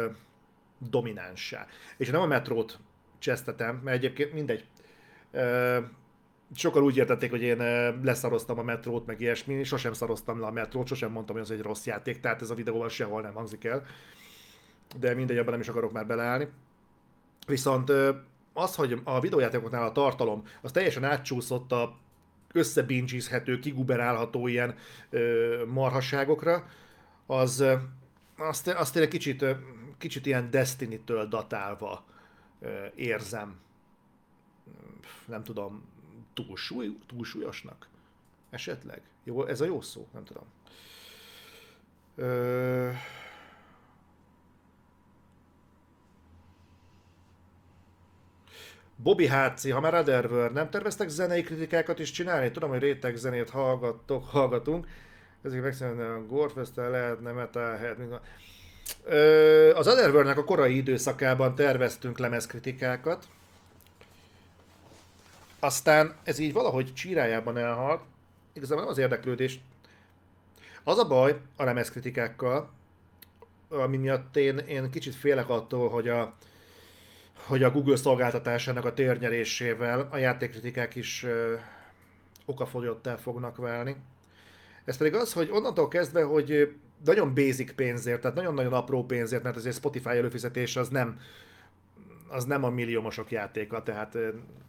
[0.89, 1.67] dominánssá.
[1.97, 2.79] És nem a metrót
[3.19, 4.65] csesztetem, mert egyébként mindegy
[6.55, 7.57] sokan úgy értették, hogy én
[8.03, 11.61] leszaroztam a metrót, meg ilyesmi, sosem szaroztam le a metrót, sosem mondtam, hogy az egy
[11.61, 13.85] rossz játék, tehát ez a videóval sehol nem hangzik el.
[14.99, 16.47] De mindegy, abban nem is akarok már beleállni.
[17.47, 17.91] Viszont
[18.53, 21.97] az, hogy a videójátékoknál a tartalom, az teljesen átcsúszott a
[22.51, 24.75] összebingizhető, kiguberálható ilyen
[25.09, 26.65] ö, marhasságokra,
[27.25, 27.63] az
[28.37, 29.45] azt, azt én egy kicsit,
[29.97, 32.05] kicsit ilyen Destiny-től datálva
[32.95, 33.55] érzem.
[35.25, 35.83] Nem tudom,
[36.33, 37.87] túlsúly, túlsúlyosnak?
[38.49, 39.01] Esetleg?
[39.23, 40.07] Jó, ez a jó szó?
[40.13, 40.43] Nem tudom.
[42.15, 42.91] Ö...
[48.95, 52.51] Bobby HC, ha már Otherworld, nem terveztek zenei kritikákat is csinálni?
[52.51, 54.87] Tudom, hogy réteg zenét hallgattok, hallgatunk.
[55.41, 57.97] Ezek megszerűen a gorefest lehetne metalhead.
[59.75, 63.25] Az Otherworld-nek a korai időszakában terveztünk lemezkritikákat,
[65.63, 68.01] aztán ez így valahogy csírájában elhalt,
[68.53, 69.59] igazából nem az érdeklődés.
[70.83, 72.69] Az a baj a lemezkritikákkal,
[73.69, 76.33] ami miatt én, én kicsit félek attól, hogy a,
[77.33, 81.55] hogy a Google szolgáltatásának a térnyerésével a játékkritikák is ö,
[82.45, 83.95] okafogyottá fognak válni.
[84.85, 89.55] Ez pedig az, hogy onnantól kezdve, hogy nagyon basic pénzért, tehát nagyon-nagyon apró pénzért, mert
[89.55, 91.19] azért Spotify előfizetés az nem
[92.33, 94.17] az nem a milliómosok játéka, tehát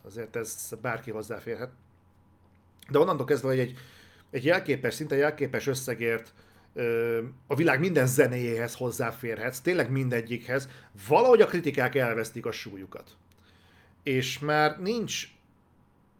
[0.04, 1.70] azért ez bárki hozzáférhet.
[2.90, 3.74] De onnantól kezdve, hogy egy,
[4.30, 6.34] egy jelképes, szinte jelképes összegért
[7.46, 10.68] a világ minden zenéjéhez hozzáférhetsz, tényleg mindegyikhez,
[11.08, 13.16] valahogy a kritikák elvesztik a súlyukat.
[14.02, 15.28] És már nincs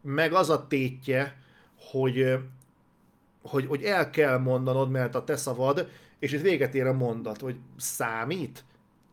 [0.00, 1.36] meg az a tétje,
[1.76, 2.38] hogy,
[3.42, 7.40] hogy, hogy el kell mondanod, mert a te szavad, és itt véget ér a mondat,
[7.40, 8.64] hogy számít?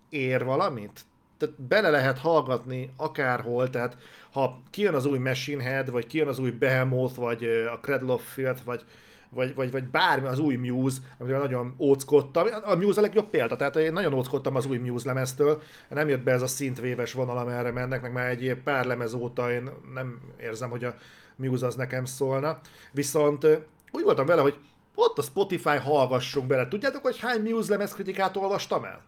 [0.10, 1.06] Ér valamit?
[1.42, 3.98] Tehát bele lehet hallgatni akárhol, tehát
[4.32, 8.34] ha kijön az új Machine Head, vagy kijön az új Behemoth, vagy a Cradle of
[8.34, 8.84] Filth, vagy,
[9.30, 12.48] vagy, vagy, vagy bármi, az új Muse, amivel nagyon óckodtam.
[12.64, 16.24] A Muse a legjobb példa, tehát én nagyon óckodtam az új Muse lemeztől, nem jött
[16.24, 20.20] be ez a szintvéves vonal, amerre mennek, meg már egy pár lemez óta én nem
[20.42, 20.96] érzem, hogy a
[21.36, 22.60] Muse az nekem szólna.
[22.92, 23.48] Viszont
[23.92, 24.56] úgy voltam vele, hogy
[24.96, 26.68] ott a Spotify hallgassunk bele.
[26.68, 29.02] Tudjátok, hogy hány Muse lemez kritikát olvastam el?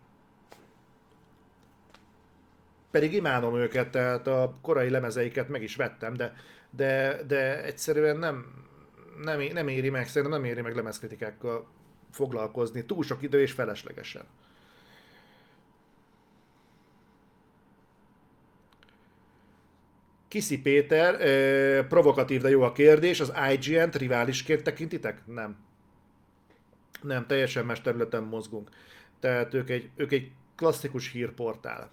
[2.94, 6.34] Pedig imádom őket, tehát a korai lemezeiket meg is vettem, de,
[6.70, 8.46] de, de egyszerűen nem,
[9.24, 11.68] nem, nem éri meg, szerintem nem éri meg lemezkritikákkal
[12.12, 12.86] foglalkozni.
[12.86, 14.24] Túl sok idő és feleslegesen.
[20.28, 25.22] Kiszi Péter, eh, provokatív, de jó a kérdés, az IGN-t riválisként tekintitek?
[25.26, 25.56] Nem.
[27.02, 28.70] Nem, teljesen más területen mozgunk.
[29.20, 31.92] Tehát ők egy, ők egy klasszikus hírportál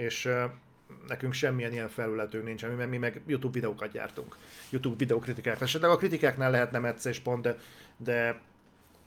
[0.00, 0.28] és
[1.08, 4.36] nekünk semmilyen ilyen felületünk nincs, mert mi meg YouTube videókat gyártunk.
[4.70, 5.60] YouTube videokritikák.
[5.60, 7.56] Esetleg a kritikáknál lehet nem egyszer pont, de,
[7.96, 8.40] de,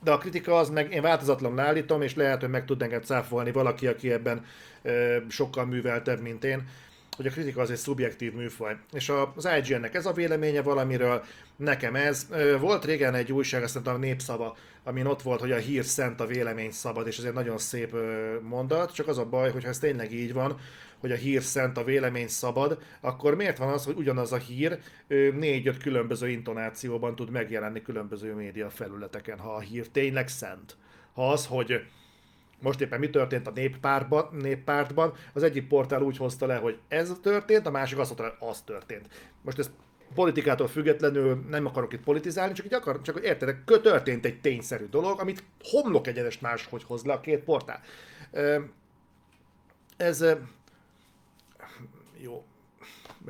[0.02, 3.52] de a kritika az meg én változatlanul állítom, és lehet, hogy meg tud engem cáfolni
[3.52, 4.44] valaki, aki ebben
[4.82, 6.68] e, sokkal műveltebb, mint én,
[7.16, 8.76] hogy a kritika az egy szubjektív műfaj.
[8.92, 11.24] És az IGN-nek ez a véleménye valamiről,
[11.56, 12.28] nekem ez.
[12.60, 16.26] Volt régen egy újság, azt a Népszava, amin ott volt, hogy a hír szent, a
[16.26, 17.96] vélemény szabad, és ez egy nagyon szép
[18.42, 20.58] mondat, csak az a baj, hogy ha ez tényleg így van,
[20.98, 24.78] hogy a hír szent, a vélemény szabad, akkor miért van az, hogy ugyanaz a hír
[25.34, 30.76] négy-öt különböző intonációban tud megjelenni különböző média felületeken, ha a hír tényleg szent?
[31.12, 31.80] Ha az, hogy
[32.60, 37.12] most éppen mi történt a néppártban, néppártban, az egyik portál úgy hozta le, hogy ez
[37.22, 39.08] történt, a másik azt mondta, hogy az történt.
[39.42, 39.70] Most ez
[40.14, 44.86] politikától függetlenül nem akarok itt politizálni, csak így akar, csak hogy értedek, történt egy tényszerű
[44.86, 47.80] dolog, amit homlok egyenest máshogy hoz le a két portál.
[49.96, 50.24] Ez
[52.18, 52.44] jó,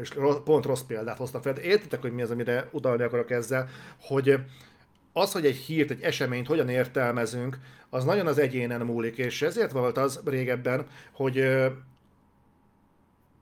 [0.01, 0.11] és
[0.45, 3.69] pont rossz példát hoztam fel, de értitek, hogy mi az, amire utalni akarok ezzel,
[4.01, 4.39] hogy
[5.17, 7.59] az, hogy egy hírt, egy eseményt hogyan értelmezünk,
[7.91, 11.45] az nagyon az egyénen múlik, és ezért volt az régebben, hogy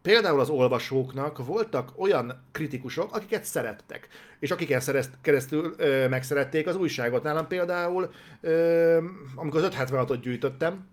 [0.02, 4.08] például az olvasóknak voltak olyan kritikusok, akiket szerettek,
[4.38, 4.82] és akiken
[5.20, 7.22] keresztül ö, megszerették az újságot.
[7.22, 8.98] Nálam például, ö,
[9.34, 10.86] amikor az 576-ot gyűjtöttem,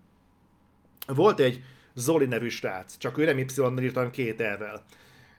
[1.06, 1.62] volt egy
[1.94, 4.84] Zoli nevű srác, csak ő nem Y-nal írtam két elvel.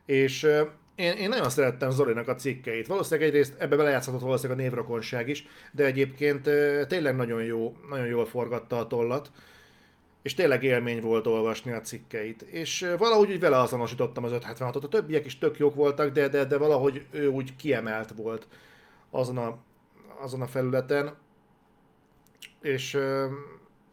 [0.06, 0.64] És ö,
[0.96, 2.88] én, én nagyon szerettem Zolinak a cikkeit.
[2.88, 6.50] Valószínűleg egyrészt ebbe belejátszhatott valószínűleg a névrokonság is, de egyébként
[6.88, 9.32] tényleg nagyon, jó, nagyon jól forgatta a tollat
[10.22, 12.42] és tényleg élmény volt olvasni a cikkeit.
[12.42, 14.84] És valahogy úgy vele azonosítottam az 576-ot.
[14.84, 18.48] A többiek is tök jók voltak, de, de, de valahogy ő úgy kiemelt volt
[19.10, 19.58] azon a,
[20.20, 21.16] azon a felületen.
[22.62, 22.98] És,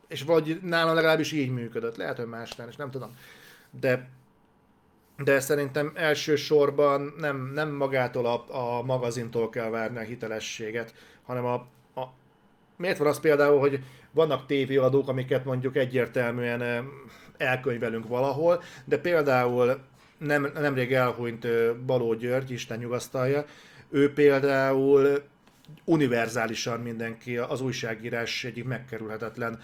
[0.08, 1.96] és valahogy nálam legalábbis így működött.
[1.96, 3.16] Lehet, hogy másnál, és nem tudom.
[3.80, 4.08] De,
[5.24, 8.44] de szerintem elsősorban nem, nem magától a,
[8.78, 11.54] a magazintól kell várni a hitelességet, hanem a,
[12.00, 12.12] a...
[12.76, 16.88] Miért van az például, hogy vannak tévéadók, amiket mondjuk egyértelműen
[17.36, 19.80] elkönyvelünk valahol, de például
[20.18, 21.46] nem, nemrég elhunyt
[21.84, 23.44] Baló György, Isten nyugasztalja,
[23.90, 25.22] ő például
[25.84, 29.60] univerzálisan mindenki az újságírás egyik megkerülhetetlen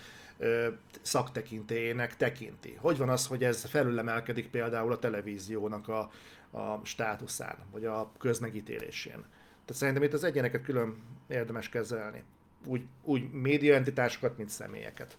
[1.03, 2.77] szaktekintélyének tekinti.
[2.81, 6.11] Hogy van az, hogy ez felülemelkedik például a televíziónak a,
[6.51, 9.25] a státuszán, vagy a közmegítélésén?
[9.65, 12.25] Tehát szerintem itt az egyeneket külön érdemes kezelni
[12.67, 15.17] úgy, úgy médiaentitásokat, mint személyeket.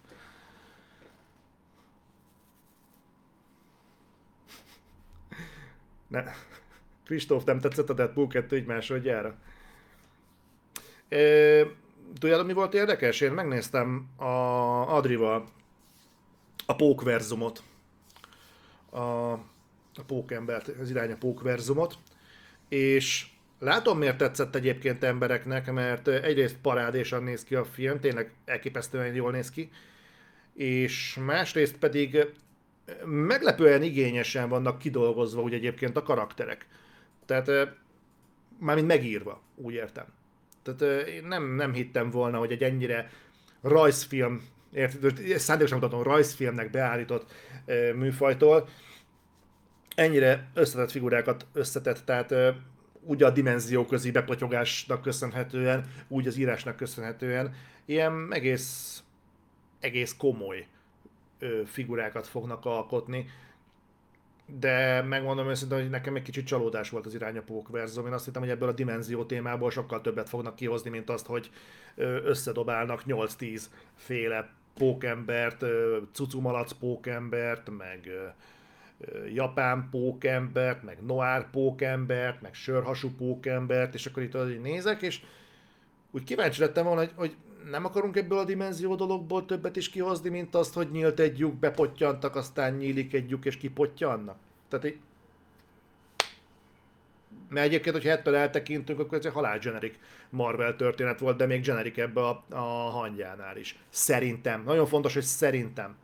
[6.08, 6.24] Ne.
[7.04, 9.34] Kristóf, nem tetszett a Deadpool 2 így másodjára?
[11.08, 11.18] E,
[12.18, 13.20] tudjátok, mi volt érdekes?
[13.20, 14.24] Én megnéztem a
[14.96, 15.48] Adrival
[16.66, 17.62] a pókverzumot.
[18.90, 21.98] A, a pókembert, az irány a pókverzumot.
[22.68, 23.26] És
[23.58, 29.30] Látom, miért tetszett egyébként embereknek, mert egyrészt parádésan néz ki a film, tényleg elképesztően jól
[29.30, 29.70] néz ki,
[30.54, 32.26] és másrészt pedig
[33.04, 36.66] meglepően igényesen vannak kidolgozva úgy egyébként a karakterek.
[37.26, 37.50] Tehát
[38.58, 40.06] mármint megírva, úgy értem.
[40.74, 43.10] Tehát nem, nem hittem volna, hogy egy ennyire
[43.62, 47.32] rajzfilm, érted, szándékosan mutatom, rajzfilmnek beállított
[47.94, 48.68] műfajtól
[49.96, 52.34] ennyire összetett figurákat összetett, tehát
[53.00, 59.02] úgy a dimenzióközi bepotyogásnak köszönhetően, úgy az írásnak köszönhetően, ilyen egész,
[59.80, 60.66] egész komoly
[61.64, 63.26] figurákat fognak alkotni.
[64.46, 68.06] De megmondom őszintén, hogy nekem egy kicsit csalódás volt az irány a verzum.
[68.06, 71.50] Én azt hittem, hogy ebből a dimenzió témából sokkal többet fognak kihozni, mint azt, hogy
[72.24, 73.62] összedobálnak 8-10
[73.94, 75.64] féle pókembert,
[76.12, 78.10] cucumalac pókembert, meg
[79.34, 85.20] japán pókembert, meg noir pókembert, meg sörhasú pókembert, és akkor itt így nézek, és
[86.10, 87.36] úgy kíváncsi lettem volna, hogy, hogy
[87.70, 91.54] nem akarunk ebből a dimenzió dologból többet is kihozni, mint azt, hogy nyílt egy lyuk,
[91.54, 94.36] bepottyantak, aztán nyílik egy lyuk, és kipottyannak.
[94.68, 94.98] Tehát egy...
[97.48, 99.94] Mert egyébként, hogyha ettől eltekintünk, akkor ez egy halál generic
[100.30, 103.78] Marvel történet volt, de még generic ebbe a, a hangyánál is.
[103.88, 104.62] Szerintem.
[104.64, 105.96] Nagyon fontos, hogy szerintem.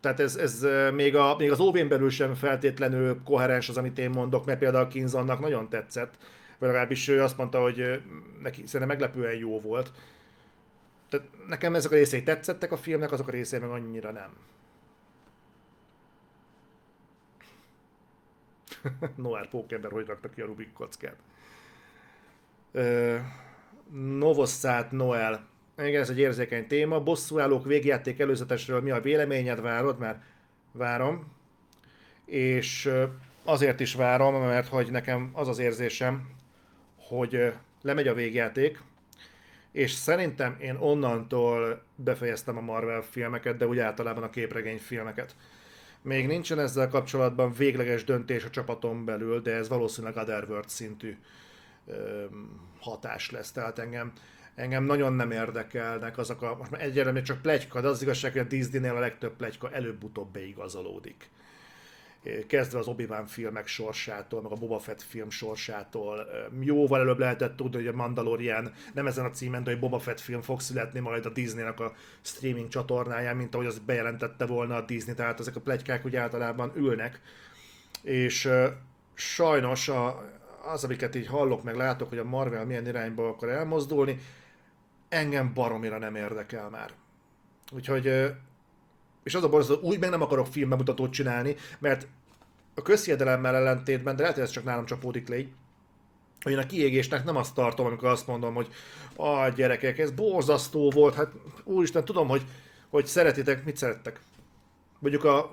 [0.00, 4.10] Tehát ez, ez még, a, még az óvén belül sem feltétlenül koherens az, amit én
[4.10, 6.14] mondok, mert például Kinzonnak nagyon tetszett,
[6.58, 8.02] vagy legalábbis ő azt mondta, hogy
[8.42, 9.92] neki szerintem meglepően jó volt.
[11.12, 14.30] Tehát nekem ezek a részei tetszettek a filmnek, azok a részei meg annyira nem.
[19.16, 21.16] Noir Pókember, hogy rakta ki a Rubik kockát.
[23.90, 27.02] Novosszát Noel igen, ez egy érzékeny téma.
[27.02, 29.60] Bosszúállók végjáték előzetesről mi a véleményed?
[29.60, 29.98] Várod?
[29.98, 30.22] Mert
[30.72, 31.32] várom.
[32.24, 32.90] És
[33.44, 36.30] azért is várom, mert hogy nekem az az érzésem,
[36.96, 38.80] hogy lemegy a végjáték,
[39.72, 45.36] és szerintem én onnantól befejeztem a Marvel filmeket, de úgy általában a képregény filmeket.
[46.02, 51.16] Még nincsen ezzel kapcsolatban végleges döntés a csapaton belül, de ez valószínűleg Otherworld szintű
[52.80, 53.52] hatás lesz.
[53.52, 54.12] Tehát engem
[54.54, 58.32] engem nagyon nem érdekelnek azok a, most már egyelőre még csak plegyka, de az igazság,
[58.32, 61.30] hogy a Disney-nél a legtöbb plegyka előbb-utóbb beigazolódik.
[62.46, 66.26] Kezdve az obi filmek sorsától, meg a Boba Fett film sorsától.
[66.60, 70.20] Jóval előbb lehetett tudni, hogy a Mandalorian nem ezen a címen, de hogy Boba Fett
[70.20, 74.84] film fog születni majd a Disneynek a streaming csatornáján, mint ahogy az bejelentette volna a
[74.84, 77.20] Disney, tehát ezek a plegykák úgy általában ülnek.
[78.02, 78.48] És
[79.14, 80.30] sajnos a,
[80.72, 84.18] az, amiket így hallok, meg látok, hogy a Marvel milyen irányba akar elmozdulni,
[85.08, 86.90] engem baromira nem érdekel már.
[87.72, 88.32] Úgyhogy,
[89.22, 92.06] és az a borzasztó, úgy meg nem akarok filmbemutatót csinálni, mert
[92.74, 95.36] a közhiedelemmel ellentétben, de lehet, hogy ez csak nálam csapódik le
[96.42, 98.68] hogy én a kiégésnek nem azt tartom, amikor azt mondom, hogy
[99.16, 101.32] a gyerekek, ez borzasztó volt, hát
[101.64, 102.42] úristen, tudom, hogy,
[102.88, 104.20] hogy szeretitek, mit szerettek?
[104.98, 105.50] Mondjuk a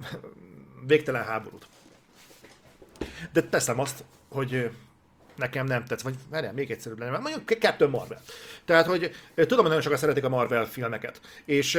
[0.85, 1.67] végtelen háborút.
[3.33, 4.69] De teszem azt, hogy
[5.39, 8.21] nekem nem tetsz, vagy várjál, még egyszerűbb lenne, mondjuk kettő Marvel.
[8.65, 11.75] Tehát, hogy tudom, hogy nagyon sokan szeretik a Marvel filmeket, és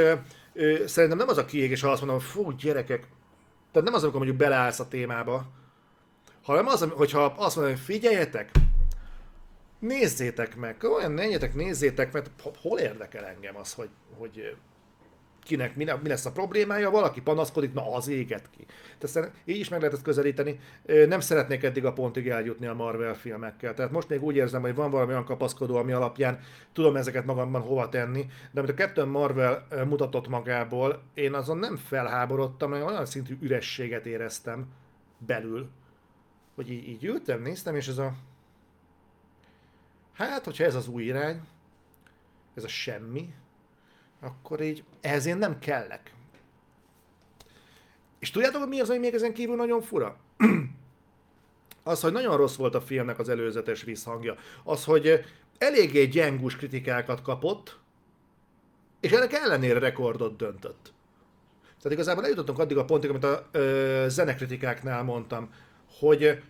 [0.52, 3.06] ö, szerintem nem az a kiégés, ha azt mondom, fú, gyerekek,
[3.72, 5.46] tehát nem az, amikor mondjuk beleállsz a témába,
[6.42, 8.50] hanem az, hogyha azt mondom, hogy figyeljetek,
[9.78, 14.56] nézzétek meg, olyan menjetek, nézzétek, mert hol érdekel engem az, hogy, hogy
[15.42, 18.66] kinek mi, mi lesz a problémája, valaki panaszkodik, na az éget ki.
[18.98, 20.60] Tehát így is meg lehet ezt közelíteni.
[21.06, 23.74] Nem szeretnék eddig a pontig eljutni a Marvel filmekkel.
[23.74, 26.40] Tehát most még úgy érzem, hogy van valami olyan kapaszkodó, ami alapján
[26.72, 31.76] tudom ezeket magamban hova tenni, de amit a Captain Marvel mutatott magából, én azon nem
[31.76, 34.66] felháborodtam, hanem olyan szintű ürességet éreztem
[35.18, 35.68] belül,
[36.54, 38.12] hogy így, így ültem, néztem, és ez a
[40.12, 41.40] hát, hogyha ez az új irány,
[42.54, 43.34] ez a semmi,
[44.20, 46.12] akkor így ehhez én nem kellek.
[48.18, 50.16] És tudjátok, hogy mi az, ami még ezen kívül nagyon fura?
[51.82, 54.36] az, hogy nagyon rossz volt a filmnek az előzetes visszhangja.
[54.64, 55.24] Az, hogy
[55.58, 57.78] eléggé gyengus kritikákat kapott,
[59.00, 60.92] és ennek ellenére rekordot döntött.
[61.62, 65.54] Tehát igazából eljutottunk addig a pontig, amit a ö, zenekritikáknál mondtam,
[65.98, 66.42] hogy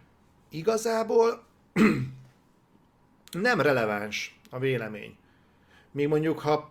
[0.48, 1.44] igazából
[3.32, 5.16] nem releváns a vélemény.
[5.90, 6.70] Még mondjuk, ha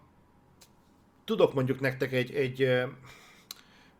[1.29, 2.59] tudok mondjuk nektek egy, egy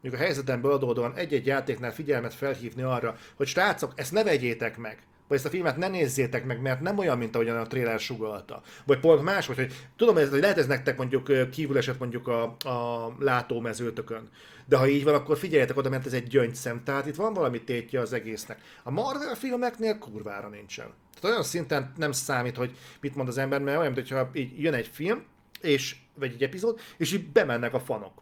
[0.01, 4.97] mondjuk a helyzetemből adódóan egy-egy játéknál figyelmet felhívni arra, hogy srácok, ezt ne vegyétek meg,
[5.27, 8.61] vagy ezt a filmet ne nézzétek meg, mert nem olyan, mint ahogyan a trailer sugalta.
[8.85, 12.43] Vagy pont más, hogy, hogy tudom, hogy lehet ez nektek mondjuk kívül esett mondjuk a,
[12.43, 14.29] a látómezőtökön.
[14.65, 16.83] De ha így van, akkor figyeljetek oda, mert ez egy gyöngyszem.
[16.83, 18.61] Tehát itt van valami tétje az egésznek.
[18.83, 20.93] A Marvel filmeknél kurvára nincsen.
[21.19, 24.73] Tehát olyan szinten nem számít, hogy mit mond az ember, mert olyan, mintha így jön
[24.73, 25.23] egy film,
[25.61, 28.21] és, vagy egy epizód, és így bemennek a fanok.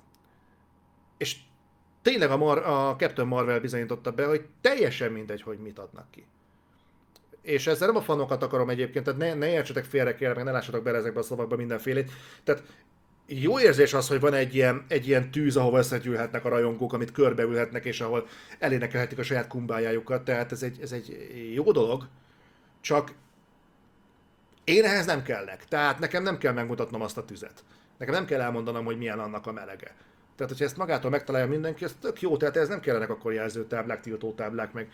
[1.17, 1.35] És
[2.01, 6.25] tényleg a, Mar- a Captain Marvel bizonyította be, hogy teljesen mindegy, hogy mit adnak ki.
[7.41, 10.51] És ezzel nem a fanokat akarom egyébként, tehát ne, ne értsetek félre kérlek, meg ne
[10.51, 12.11] lássatok bele ezekbe a szavakba mindenfélét.
[12.43, 12.63] Tehát
[13.25, 17.11] jó érzés az, hogy van egy ilyen, egy ilyen tűz, ahol összegyűlhetnek a rajongók, amit
[17.11, 18.27] körbeülhetnek, és ahol
[18.59, 22.07] elénekelhetik a saját kumbájájukat, tehát ez egy, ez egy jó dolog,
[22.81, 23.13] csak
[24.67, 25.65] én ehhez nem kellek.
[25.65, 27.63] Tehát nekem nem kell megmutatnom azt a tüzet.
[27.97, 29.95] Nekem nem kell elmondanom, hogy milyen annak a melege.
[30.35, 34.01] Tehát, hogyha ezt magától megtalálja mindenki, ez tök jó, tehát ez nem kellenek akkor jelzőtáblák,
[34.01, 34.91] tiltótáblák, meg,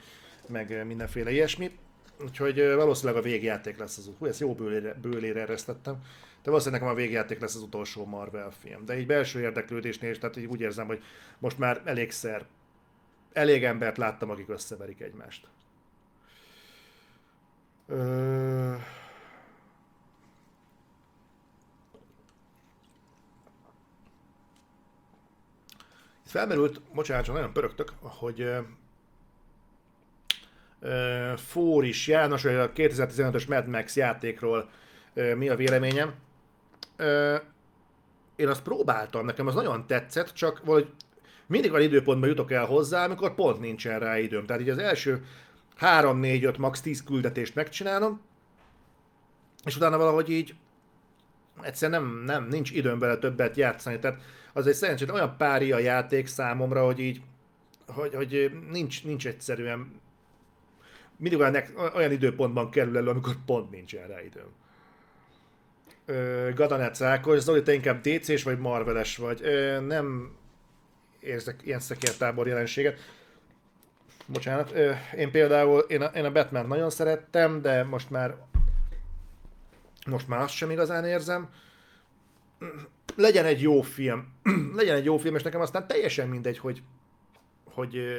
[0.47, 1.77] meg mindenféle ilyesmi.
[2.21, 5.93] Úgyhogy valószínűleg a végjáték lesz az Hú, ezt jó bőlére, bőlére eresztettem.
[6.43, 8.85] De valószínűleg nekem a végjáték lesz az utolsó Marvel film.
[8.85, 11.03] De így belső érdeklődésnél is, tehát úgy érzem, hogy
[11.39, 12.45] most már elégszer,
[13.33, 15.47] elég embert láttam, akik összeverik egymást.
[17.87, 18.73] Ö...
[26.33, 28.41] felmerült, bocsánat, csak nagyon pörögtök, hogy
[30.81, 34.69] uh, Fóris János, a 2015-ös Mad Max játékról
[35.13, 36.13] uh, mi a véleményem.
[36.99, 37.41] Uh,
[38.35, 40.91] én azt próbáltam, nekem az nagyon tetszett, csak valahogy
[41.45, 44.45] mindig van időpontban jutok el hozzá, amikor pont nincsen rá időm.
[44.45, 45.25] Tehát így az első
[45.75, 48.21] 3, 4, 5, max 10 küldetést megcsinálom,
[49.65, 50.55] és utána valahogy így
[51.61, 53.99] egyszerűen nem, nem, nincs időm bele többet játszani.
[53.99, 54.21] Tehát
[54.53, 57.21] az egy szerencsét olyan pári a játék számomra, hogy így,
[57.87, 60.01] hogy, hogy nincs, nincs egyszerűen
[61.17, 61.55] mindig olyan,
[61.93, 64.51] olyan időpontban kerül elő, amikor pont nincsen rá időm.
[66.55, 69.41] Gadanec Ákos, Zoli, te inkább DC-s vagy Marveles vagy?
[69.43, 70.35] Ö, nem
[71.19, 72.99] érzek ilyen szekértábor jelenséget.
[74.25, 78.35] Bocsánat, ö, én például, én a, én a Batman nagyon szerettem, de most már
[80.05, 81.49] most már azt sem igazán érzem
[83.15, 84.33] legyen egy jó film,
[84.75, 86.81] legyen egy jó film, és nekem aztán teljesen mindegy, hogy,
[87.63, 88.15] hogy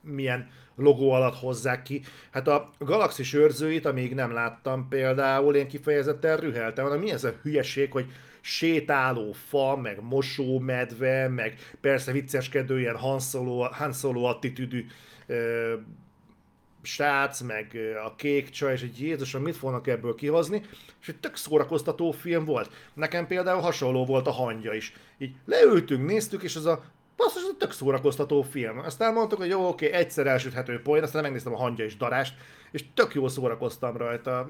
[0.00, 2.02] milyen logó alatt hozzák ki.
[2.30, 7.34] Hát a Galaxis őrzőit, amíg nem láttam például, én kifejezetten rüheltem, hanem mi ez a
[7.42, 8.06] hülyeség, hogy
[8.40, 14.86] sétáló fa, meg mosómedve, meg persze vicceskedő ilyen Han Solo, Han Solo attitűdű
[16.86, 20.62] srác, meg a kék csaj, és egy Jézusom, mit fognak ebből kihozni,
[21.00, 22.70] és egy tök szórakoztató film volt.
[22.94, 24.92] Nekem például hasonló volt a hangja is.
[25.18, 26.84] Így leültünk, néztük, és az a
[27.16, 28.78] basszus, ez a tök szórakoztató film.
[28.78, 32.34] Aztán mondtuk, hogy jó, oké, egyszer elsüthető poén, aztán megnéztem a hangja és darást,
[32.70, 34.46] és tök jól szórakoztam rajta.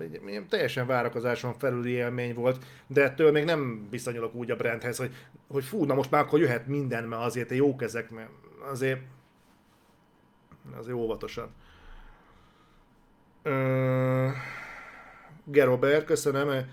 [0.49, 5.15] Teljesen várakozáson felüli élmény volt, de ettől még nem viszonyulok úgy a brandhez, hogy,
[5.49, 8.31] hogy fú, na most már akkor jöhet minden, mert azért jó kezek, mert
[8.71, 9.01] azért
[10.77, 11.55] azért óvatosan.
[13.47, 14.33] Uh,
[15.45, 16.71] Gerobert, köszönöm.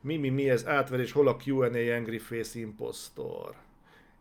[0.00, 3.54] Mi, mi, mi ez átverés, hol a Q&A Angry Face Impostor?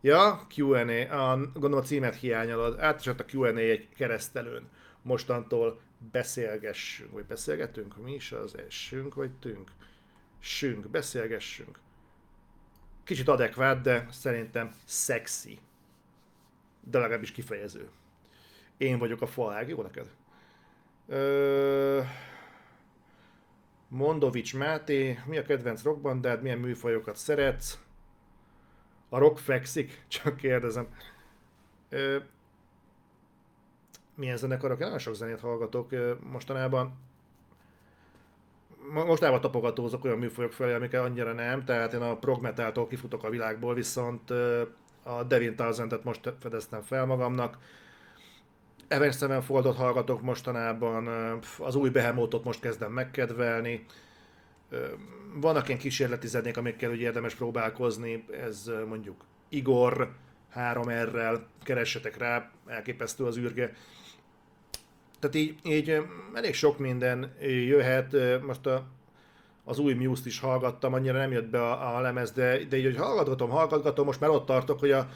[0.02, 2.80] Ja, Q&A, a, gondolom a címet hiányolod.
[2.80, 4.70] Átesett a Q&A egy keresztelőn.
[5.02, 5.80] Mostantól
[6.12, 8.04] beszélgessünk, vagy beszélgetünk?
[8.04, 8.58] Mi is az?
[8.68, 9.72] Essünk, vagy tünk?
[10.40, 11.80] Sünk, beszélgessünk.
[13.04, 15.60] Kicsit adekvát, de szerintem szexi.
[16.82, 17.90] De legalábbis kifejező.
[18.78, 20.08] Én vagyok a falág, jó neked?
[21.08, 22.02] Ö...
[23.88, 27.80] Mondovics Máté, mi a kedvenc rockbandád, milyen műfajokat szeretsz?
[29.10, 30.04] A rock fekszik?
[30.08, 30.88] Csak kérdezem.
[31.90, 32.18] Ö...
[34.16, 34.80] Milyen zenekarok?
[34.80, 35.90] Én nagyon sok zenét hallgatok
[36.32, 36.94] mostanában.
[38.94, 43.30] Mostában tapogatózok olyan műfajok felé, amiket annyira nem, tehát én a prog metaltól kifutok a
[43.30, 44.30] világból, viszont
[45.04, 47.58] a Devin Townsend-et most fedeztem fel magamnak
[48.90, 51.08] Avenged Sevenfoldot hallgatok mostanában,
[51.60, 53.86] az új Behemothot most kezdem megkedvelni.
[55.34, 60.12] Vannak ilyen kísérleti zenék, amikkel ugye érdemes próbálkozni, ez mondjuk Igor
[60.56, 63.74] 3R-rel, keressetek rá, elképesztő az űrge.
[65.20, 66.02] Tehát így, így
[66.34, 68.84] elég sok minden jöhet, most a,
[69.64, 72.84] az új Muse-t is hallgattam, annyira nem jött be a, a lemez, de, de így,
[72.84, 75.10] hogy hallgatgatom, hallgatgatom, most már ott tartok, hogy a,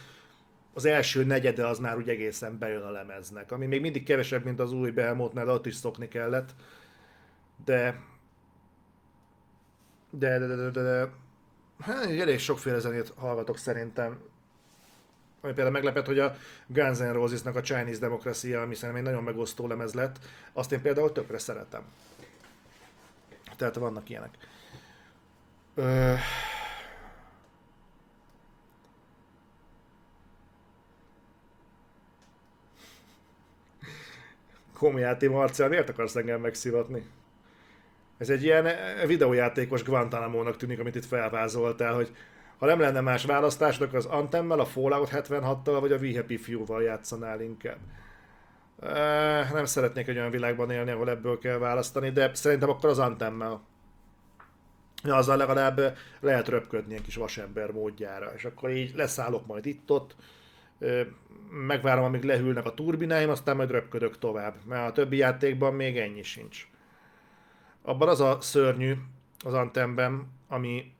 [0.77, 4.59] az első negyede az már úgy egészen bejön a lemeznek, ami még mindig kevesebb, mint
[4.59, 6.49] az új Behemoth, ott is szokni kellett,
[7.65, 7.99] de
[10.09, 11.09] de, de, de, de, de
[11.79, 14.19] hát, elég sokféle zenét hallgatok szerintem.
[15.41, 16.35] Ami például meglepett, hogy a
[16.67, 20.19] Guns N' Roses-nak a Chinese Democracy, ami szerintem egy nagyon megosztó lemez lett,
[20.53, 21.81] azt én például tökre szeretem.
[23.55, 24.37] Tehát vannak ilyenek.
[25.75, 26.13] Ö...
[34.77, 37.03] Komiáti Marcián, miért akarsz engem megszivatni?
[38.17, 42.11] Ez egy ilyen eh, videójátékos Guantanamo-nak tűnik, amit itt felvázoltál, hogy
[42.57, 46.83] ha nem lenne más választásnak az Antemmel, a Fallout 76-tal vagy a We Happy Few-val
[46.83, 47.77] játszanál inkább.
[48.81, 52.99] E, nem szeretnék egy olyan világban élni, ahol ebből kell választani, de szerintem akkor az
[52.99, 53.61] Antemmel.
[55.03, 60.15] Ja, azzal legalább lehet röpködni egy kis vasember módjára, és akkor így leszállok majd itt-ott,
[61.49, 66.23] megvárom, amíg lehűlnek a turbináim, aztán majd röpködök tovább, mert a többi játékban még ennyi
[66.23, 66.67] sincs.
[67.81, 68.93] Abban az a szörnyű
[69.45, 70.93] az Antemben, ami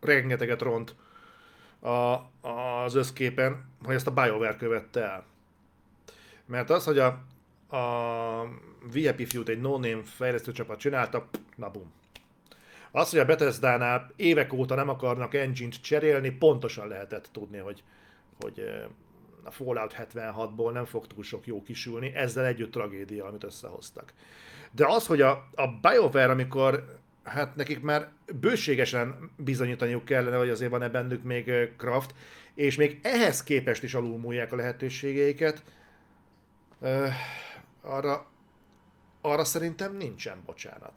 [0.00, 0.94] rengeteget ront
[1.80, 2.14] a,
[2.48, 5.24] az összképen, hogy ezt a BioWare követte el.
[6.46, 7.06] Mert az, hogy a,
[7.76, 8.48] a
[8.92, 11.92] VIP Feud egy no-name fejlesztő csapat csinálta, na bum.
[12.90, 17.82] Az, hogy a Bethesda-nál évek óta nem akarnak engine-t cserélni, pontosan lehetett tudni, hogy,
[18.40, 18.86] hogy
[19.46, 24.12] a Fallout 76-ból nem fog túl sok jó kisülni, ezzel együtt tragédia, amit összehoztak.
[24.70, 30.70] De az, hogy a, a BioWare, amikor hát nekik már bőségesen bizonyítaniuk kellene, hogy azért
[30.70, 32.14] van-e bennük még craft,
[32.54, 35.62] és még ehhez képest is alulmúlják a lehetőségeiket,
[36.78, 37.08] uh,
[37.80, 38.26] arra,
[39.20, 40.92] arra szerintem nincsen bocsánat.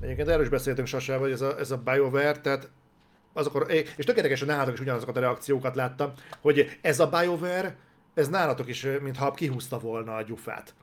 [0.00, 2.70] Egyébként erről is beszéltünk Sasával, hogy ez a, ez a BioWare, tehát
[3.32, 7.76] azokor, és tökéletes, hogy nálatok is ugyanazokat a reakciókat láttam, hogy ez a BioWare,
[8.14, 10.74] ez nálatok is, mintha kihúzta volna a gyufát.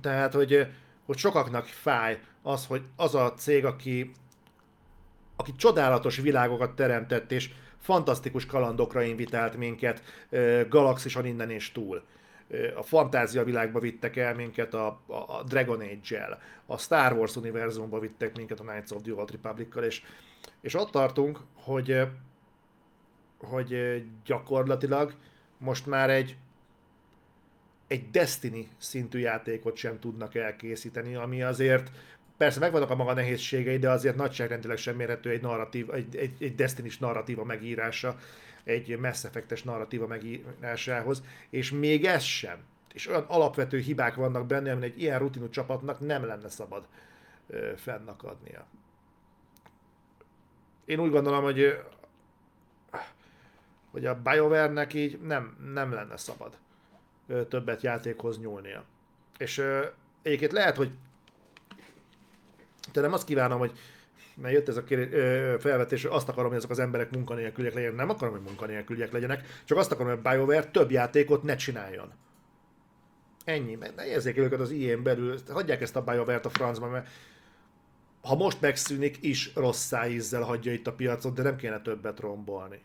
[0.00, 0.66] Tehát, hogy,
[1.06, 4.10] hogy sokaknak fáj az, hogy az a cég, aki,
[5.36, 10.02] aki csodálatos világokat teremtett, és fantasztikus kalandokra invitált minket,
[10.68, 12.02] galaxison innen és túl.
[12.76, 18.36] A fantázia világba vittek el minket a, a Dragon Age-el, a Star Wars univerzumba vittek
[18.36, 20.02] minket a Knights of the Old Republic-kal, és
[20.60, 22.00] és ott tartunk, hogy,
[23.38, 25.14] hogy gyakorlatilag
[25.58, 26.36] most már egy,
[27.86, 31.90] egy Destiny szintű játékot sem tudnak elkészíteni, ami azért
[32.36, 36.54] persze megvannak a maga nehézségei, de azért nagyságrendileg sem mérhető egy, narratív, egy, egy, egy
[36.54, 38.16] Destiny-s narratíva megírása,
[38.64, 42.58] egy Mass Effect-es narratíva megírásához, és még ez sem.
[42.92, 46.86] És olyan alapvető hibák vannak benne, amit egy ilyen rutinú csapatnak nem lenne szabad
[47.76, 48.66] fennakadnia
[50.84, 51.78] én úgy gondolom, hogy
[53.90, 56.56] hogy a BioWare-nek így nem, nem lenne szabad
[57.48, 58.84] többet játékhoz nyúlnia.
[59.38, 59.64] És
[60.22, 60.90] egyébként lehet, hogy
[62.92, 63.78] te nem azt kívánom, hogy
[64.36, 64.84] mert jött ez a
[65.58, 67.96] felvetés, hogy azt akarom, hogy ezek az emberek munkanélküliek legyenek.
[67.96, 72.12] Nem akarom, hogy munkanélküliek legyenek, csak azt akarom, hogy a BioWare több játékot ne csináljon.
[73.44, 77.08] Ennyi, mert ne érzék őket az ilyen belül, hagyják ezt a BioWare-t a francba, mert
[78.24, 82.82] ha most megszűnik, is rossz szájízzel hagyja itt a piacot, de nem kéne többet rombolni.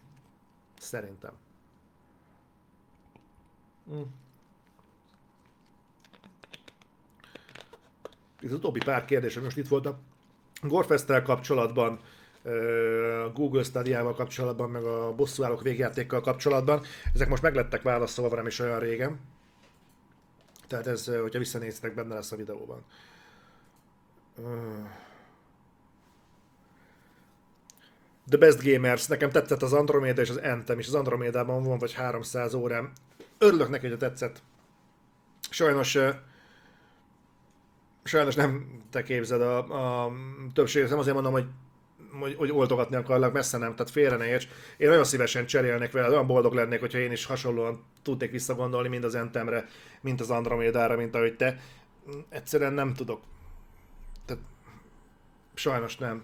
[0.80, 1.32] Szerintem.
[3.92, 4.02] Mm.
[8.44, 10.00] Az utóbbi pár kérdés, most itt volt a
[10.62, 12.00] Gorfesttel kapcsolatban,
[13.34, 16.84] Google Stadia-val kapcsolatban, meg a bosszúállók végjátékkal kapcsolatban,
[17.14, 19.20] ezek most meglettek válaszolva nem is olyan régen.
[20.68, 22.84] Tehát ez, hogyha visszanéztek, benne lesz a videóban.
[28.30, 31.94] The Best Gamers, nekem tetszett az Andromeda és az Anthem, és az Andromedában van vagy
[31.94, 32.92] 300 órám.
[33.38, 34.42] Örülök neki, hogy tetszett.
[35.50, 35.98] Sajnos
[38.04, 39.58] sajnos nem te képzed a,
[40.04, 40.12] a
[40.54, 41.46] többséget, nem azért mondom, hogy
[42.20, 44.48] hogy, hogy oldogatni akarlak, messze nem, tehát félre ne érts.
[44.78, 49.04] Én nagyon szívesen cserélnék vele, olyan boldog lennék, hogyha én is hasonlóan tudnék visszagondolni mind
[49.04, 49.66] az Entemre,
[50.02, 51.60] mint az Andromédára, mint ahogy te.
[52.30, 53.22] Egyszerűen nem tudok.
[54.26, 54.44] Tehát
[55.54, 56.24] sajnos nem.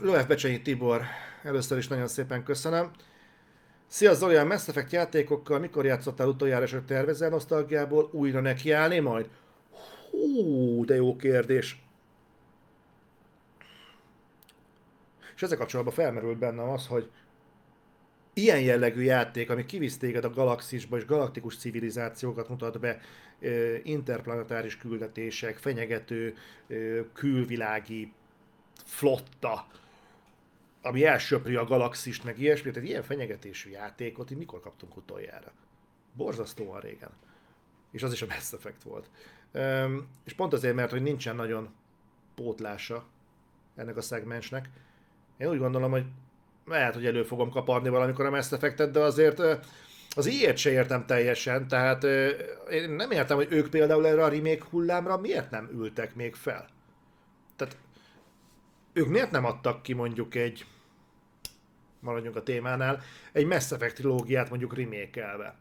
[0.00, 1.02] Lóef Becsényi Tibor,
[1.42, 2.90] először is nagyon szépen köszönöm.
[3.86, 9.28] Szia Zoli, a Mass Effect játékokkal mikor játszottál utoljára, és tervezel nosztalgiából újra nekiállni majd?
[10.10, 11.82] Hú, de jó kérdés.
[15.34, 17.10] És ezzel kapcsolatban felmerült bennem az, hogy
[18.34, 23.00] ilyen jellegű játék, ami kivisz téged a galaxisba és galaktikus civilizációkat mutat be,
[23.82, 26.34] interplanetáris küldetések, fenyegető
[27.12, 28.12] külvilági
[28.84, 29.66] flotta,
[30.82, 35.52] ami elsöpri a galaxist, meg ilyesmi, tehát ilyen fenyegetésű játékot, így mikor kaptunk utoljára?
[36.16, 37.10] Borzasztóan régen.
[37.90, 39.10] És az is a Mass Effect volt.
[39.52, 41.74] Üm, és pont azért, mert hogy nincsen nagyon
[42.34, 43.04] pótlása
[43.76, 44.68] ennek a szegmensnek.
[45.36, 46.04] Én úgy gondolom, hogy
[46.66, 49.40] lehet, hogy elő fogom kaparni valamikor a Mass Effect-et, de azért
[50.16, 52.04] az ilyet se értem teljesen, tehát
[52.70, 56.68] én nem értem, hogy ők például erre a remake hullámra miért nem ültek még fel.
[58.92, 60.66] Ők miért nem adtak ki mondjuk egy,
[62.00, 63.00] maradjunk a témánál,
[63.32, 65.54] egy Mass Effect trilógiát mondjuk remake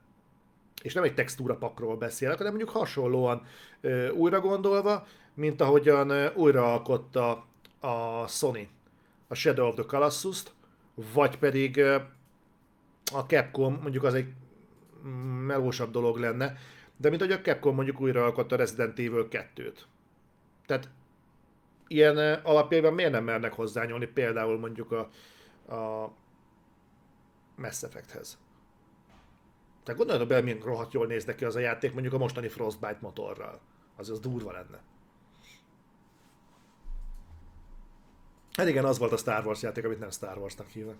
[0.82, 3.45] És nem egy textúra pakról beszélek, hanem mondjuk hasonlóan
[3.82, 7.45] ö, újra gondolva, mint ahogyan ö, újraalkotta
[7.79, 8.69] a Sony
[9.27, 10.53] a Shadow of the Colossus-t,
[11.13, 11.95] vagy pedig ö,
[13.13, 14.34] a Capcom, mondjuk az egy
[15.45, 16.57] melósabb dolog lenne,
[16.97, 19.77] de mint hogy a Capcom mondjuk újraalkotta Resident Evil 2-t.
[20.65, 20.89] Tehát
[21.91, 25.09] ilyen alapjában miért nem mernek hozzányúlni például mondjuk a,
[25.75, 26.11] a
[27.55, 28.37] Mass Effecthez?
[29.83, 32.97] Tehát gondoljatok bele, milyen rohadt jól néz ki az a játék mondjuk a mostani Frostbite
[33.01, 33.59] motorral.
[33.95, 34.81] Az az durva lenne.
[38.53, 40.97] Hát igen, az volt a Star Wars játék, amit nem Star Warsnak hívnak.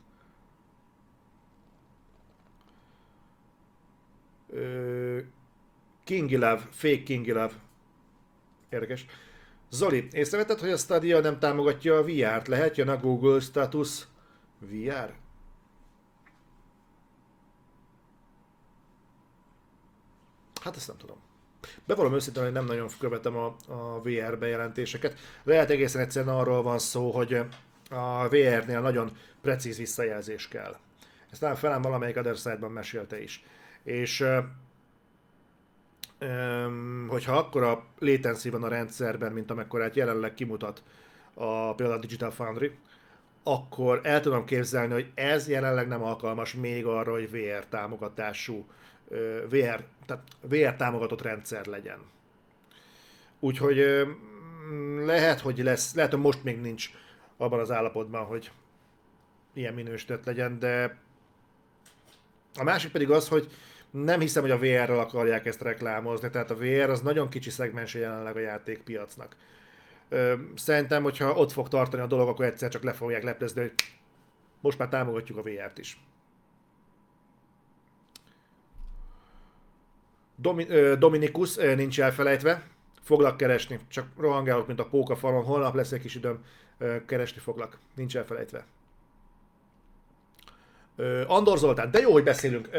[6.04, 7.54] Kingy Love, Fake Kingy Love.
[8.70, 9.06] Érdekes.
[9.72, 12.48] Zoli, észrevetted, hogy a Stadia nem támogatja a VR-t?
[12.48, 14.08] Lehet jön a Google Status
[14.60, 15.14] VR?
[20.62, 21.18] Hát ezt nem tudom.
[21.86, 25.20] Bevallom őszintén, hogy nem nagyon követem a, a VR bejelentéseket.
[25.44, 27.34] Lehet egészen egyszerűen arról van szó, hogy
[27.90, 30.78] a VR-nél nagyon precíz visszajelzés kell.
[31.32, 33.44] Ezt talán felem valamelyik Other Side-ban mesélte is.
[33.84, 34.26] És
[37.08, 40.84] hogyha akkora latency van a rendszerben, mint amekkorát jelenleg kimutat
[41.34, 42.72] a, például a Digital Foundry,
[43.44, 48.66] akkor el tudom képzelni, hogy ez jelenleg nem alkalmas még arra, hogy VR támogatású,
[49.50, 52.00] VR, tehát VR támogatott rendszer legyen.
[53.40, 54.08] Úgyhogy
[55.06, 56.90] lehet, hogy lesz, lehet, hogy most még nincs
[57.38, 58.52] abban az állapotban, hogy
[59.54, 60.98] ilyen minősített legyen, de
[62.56, 63.52] a másik pedig az, hogy
[63.92, 67.94] nem hiszem, hogy a VR-ral akarják ezt reklámozni, tehát a VR az nagyon kicsi szegmens
[67.94, 69.36] jelenleg a játékpiacnak.
[70.56, 73.74] Szerintem, hogyha ott fog tartani a dolog, akkor egyszer csak le fogják leplezni, hogy
[74.62, 76.00] most már támogatjuk a VR-t is.
[80.36, 82.64] Domi- Dominikus nincs elfelejtve,
[83.02, 86.46] foglak keresni, csak rohangálok, mint a póka falon, holnap lesz egy kis időm,
[87.06, 88.66] keresni foglak, nincs elfelejtve.
[91.28, 92.70] Andor Zoltán, de jó, hogy beszélünk.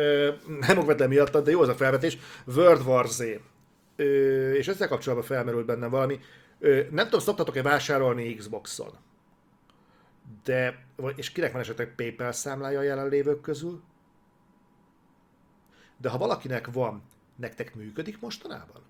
[0.67, 2.19] Nem okvetlem miatt, de jó az a felvetés.
[2.47, 3.23] World War Z.
[4.57, 6.21] És ezzel kapcsolatban felmerült bennem valami.
[6.91, 8.91] Nem tudom, szoktatok-e vásárolni Xboxon?
[10.45, 10.85] de,
[11.17, 13.83] és kinek van esetleg PayPal számlája a jelenlévők közül?
[15.97, 17.03] De ha valakinek van,
[17.37, 18.83] nektek működik mostanában?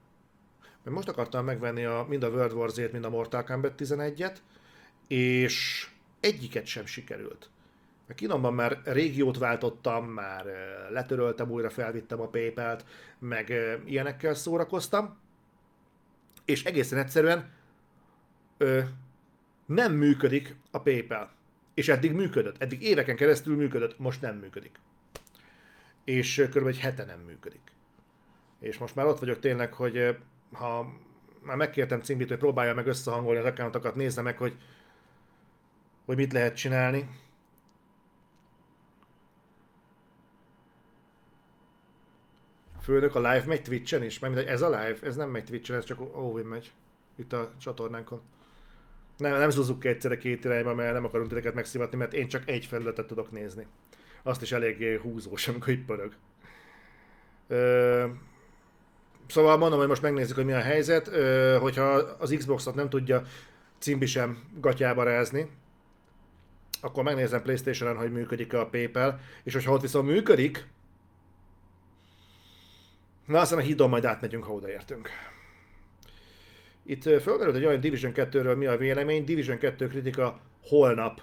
[0.82, 4.36] Mert most akartam megvenni a, mind a World War Z-t, mind a Mortal Kombat 11-et,
[5.06, 5.88] és
[6.20, 7.50] egyiket sem sikerült.
[8.12, 10.44] A kínomban már régiót váltottam, már
[10.90, 12.84] letöröltem, újra felvittem a PayPal-t,
[13.18, 13.52] meg
[13.84, 15.18] ilyenekkel szórakoztam,
[16.44, 17.50] és egészen egyszerűen
[18.56, 18.80] ö,
[19.66, 21.30] nem működik a PayPal.
[21.74, 24.80] És eddig működött, eddig éveken keresztül működött, most nem működik.
[26.04, 26.66] És kb.
[26.66, 27.72] egy hete nem működik.
[28.60, 30.16] És most már ott vagyok tényleg, hogy
[30.52, 30.92] ha
[31.42, 34.56] már megkértem Cimbit, hogy próbálja meg összehangolni az accountokat, nézze meg, hogy,
[36.04, 37.08] hogy mit lehet csinálni.
[42.82, 44.18] Főnök, a live megy Twitch-en is?
[44.18, 46.72] Mert ez a live, ez nem megy Twitch-en, ez csak Ovin megy.
[47.16, 48.20] Itt a csatornánkon.
[49.16, 52.48] Nem, nem zúzzuk ki egyszerre két irányba, mert nem akarunk titeket megszivatni, mert én csak
[52.48, 53.66] egy felületet tudok nézni.
[54.22, 56.12] Azt is eléggé húzós, amikor itt pörög.
[57.48, 58.06] Ö...
[59.26, 61.08] Szóval mondom, hogy most megnézzük, hogy mi a helyzet.
[61.08, 61.84] Ö, hogyha
[62.18, 63.22] az Xbox-ot nem tudja
[63.78, 65.50] cimbi sem gatyába rázni,
[66.80, 70.66] akkor megnézem Playstation-on, hogy működik a PayPal, és hogyha ott viszont működik,
[73.26, 75.08] Na, aztán a hídon majd átmegyünk, ha odaértünk.
[76.82, 79.24] Itt fölmerült egy olyan Division 2-ről mi a vélemény.
[79.24, 81.22] Division 2 kritika holnap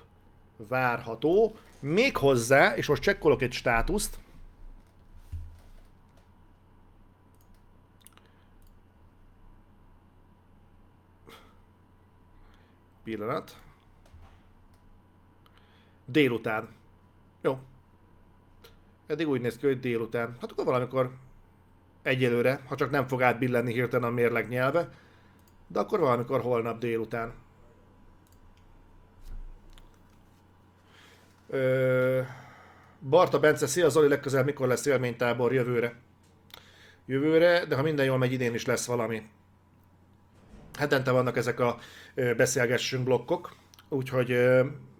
[0.57, 1.55] várható.
[1.79, 4.17] Még hozzá, és most csekkolok egy státuszt.
[13.03, 13.57] Pillanat.
[16.05, 16.69] Délután.
[17.41, 17.59] Jó.
[19.07, 20.37] Eddig úgy néz ki, hogy délután.
[20.41, 21.11] Hát akkor valamikor
[22.01, 24.89] egyelőre, ha csak nem fog átbillenni hirtelen a mérleg nyelve,
[25.67, 27.33] de akkor valamikor holnap délután.
[31.47, 32.21] Ö...
[33.09, 35.95] Barta Bence, szia Zoli, legközelebb mikor lesz élménytábor jövőre?
[37.05, 39.29] Jövőre, de ha minden jól megy, idén is lesz valami.
[40.77, 41.77] Hetente vannak ezek a
[42.37, 43.55] beszélgessünk blokkok,
[43.89, 44.37] úgyhogy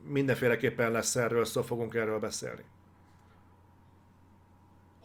[0.04, 2.64] mindenféleképpen lesz erről, szó fogunk erről beszélni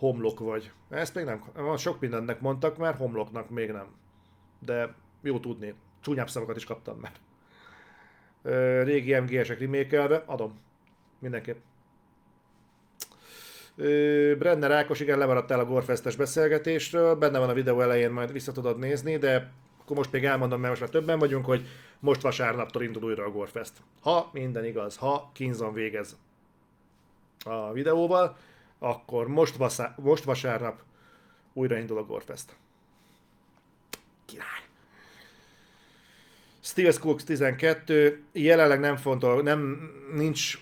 [0.04, 0.72] homlok vagy.
[0.90, 1.42] Ezt még nem,
[1.76, 3.86] sok mindennek mondtak már, homloknak még nem.
[4.58, 5.74] De jó tudni.
[6.00, 7.12] Csúnyább szavakat is kaptam már.
[8.84, 10.58] Régi MGS-ek remékelve, adom.
[11.18, 11.56] Mindenképp.
[14.38, 18.78] Brenner Ákos, igen, lemaradtál a Gorfestes beszélgetésről, benne van a videó elején, majd vissza tudod
[18.78, 19.50] nézni, de
[19.80, 21.66] akkor most még elmondom, mert most már többen vagyunk, hogy
[22.00, 23.72] most vasárnaptól indul újra a Gorfest.
[24.00, 26.16] Ha minden igaz, ha Kinzon végez
[27.44, 28.36] a videóval,
[28.84, 30.82] akkor most, vaszá- most vasárnap
[31.52, 32.56] újraindul a Gorfest.
[34.24, 34.62] Király!
[36.60, 40.58] Steel Cooks 12, jelenleg nem fontos, nem, nincs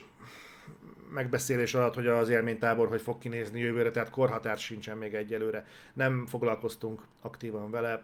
[1.12, 5.66] megbeszélés alatt, hogy az élménytábor hogy fog kinézni jövőre, tehát korhatár sincsen még egyelőre.
[5.92, 8.02] Nem foglalkoztunk aktívan vele.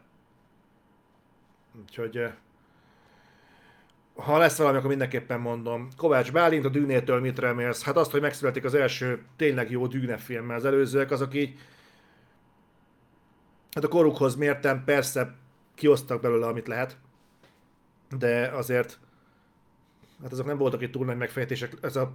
[1.80, 2.30] Úgyhogy
[4.22, 5.88] ha lesz valami, akkor mindenképpen mondom.
[5.96, 7.82] Kovács Bálint, a Dűnétől mit remélsz?
[7.82, 11.58] Hát azt, hogy megszületik az első tényleg jó Dűne film, az előzőek azok így
[13.70, 15.34] hát a korukhoz mértem, persze
[15.74, 16.96] kiosztak belőle, amit lehet,
[18.18, 18.98] de azért
[20.22, 21.72] hát azok nem voltak itt túl nagy megfejtések.
[21.80, 22.12] Ez a,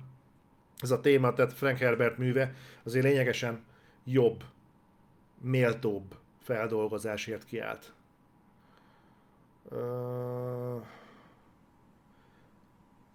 [0.79, 3.63] ez a téma, tehát Frank Herbert műve azért lényegesen
[4.03, 4.43] jobb,
[5.41, 7.93] méltóbb feldolgozásért kiállt.
[9.69, 10.32] Uh...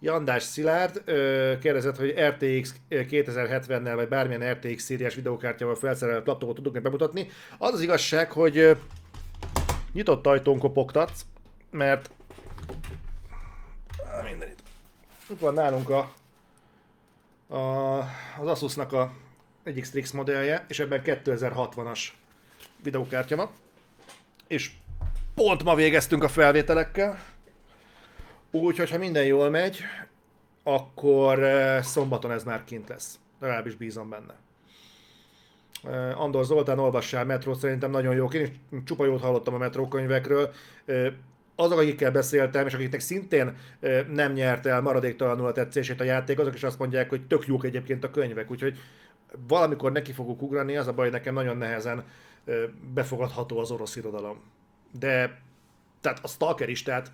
[0.01, 1.03] Jandás Szilárd
[1.59, 7.27] kérdezett, hogy RTX 2070-nel vagy bármilyen RTX szériás videókártyával felszerelt laptopot tudunk bemutatni.
[7.57, 8.77] Az az igazság, hogy
[9.93, 11.25] nyitott ajtón kopogtatsz,
[11.71, 12.09] mert
[14.29, 14.63] mindenit.
[15.29, 16.13] Itt van nálunk a,
[17.55, 17.97] a,
[18.39, 19.11] az Asusnak a
[19.63, 21.99] egyik Strix modellje, és ebben 2060-as
[22.83, 23.49] videókártya van.
[24.47, 24.71] És
[25.35, 27.23] pont ma végeztünk a felvételekkel,
[28.51, 29.79] Úgyhogy, ha minden jól megy,
[30.63, 33.19] akkor eh, szombaton ez már kint lesz.
[33.39, 34.35] Legalábbis bízom benne.
[35.83, 38.27] Eh, Andor Zoltán olvassál metrót, szerintem nagyon jó.
[38.27, 38.49] Én is
[38.85, 40.51] csupa jót hallottam a metró könyvekről.
[40.85, 41.13] Eh,
[41.55, 43.57] azok, akikkel beszéltem, és akiknek szintén
[44.09, 47.65] nem nyert el maradéktalanul a tetszését a játék, azok is azt mondják, hogy tök jók
[47.65, 48.51] egyébként a könyvek.
[48.51, 48.77] Úgyhogy
[49.47, 52.03] valamikor neki fogok ugrani, az a baj, nekem nagyon nehezen
[52.93, 54.41] befogadható az orosz irodalom.
[54.99, 55.39] De
[56.01, 57.11] tehát a Stalker is, tehát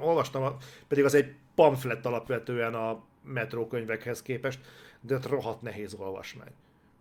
[0.00, 0.56] olvastam,
[0.88, 4.60] pedig az egy pamflet alapvetően a metró könyvekhez képest,
[5.00, 6.40] de rohadt nehéz olvasni.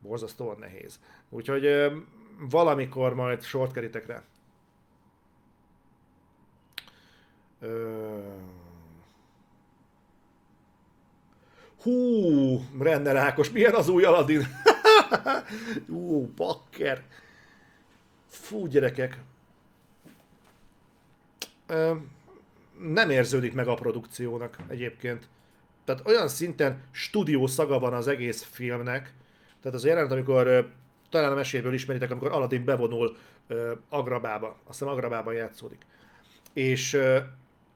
[0.01, 0.99] Borzasztóan nehéz.
[1.29, 1.91] Úgyhogy
[2.39, 4.23] valamikor majd sort kerítek rá.
[7.59, 8.19] Ö...
[11.81, 14.47] Hú, Renner Ákos, milyen az új Aladdin?
[15.87, 17.03] Ú, bakker.
[18.27, 19.17] Fú, gyerekek.
[21.67, 21.95] Ö,
[22.79, 25.27] nem érződik meg a produkciónak egyébként.
[25.85, 29.13] Tehát olyan szinten stúdió szaga van az egész filmnek,
[29.61, 30.69] tehát az jelenet, amikor
[31.09, 33.15] talán a meséből ismeritek, amikor Aladdin bevonul
[33.89, 35.81] Agrabába, azt hiszem Agrabában játszódik.
[36.53, 36.99] És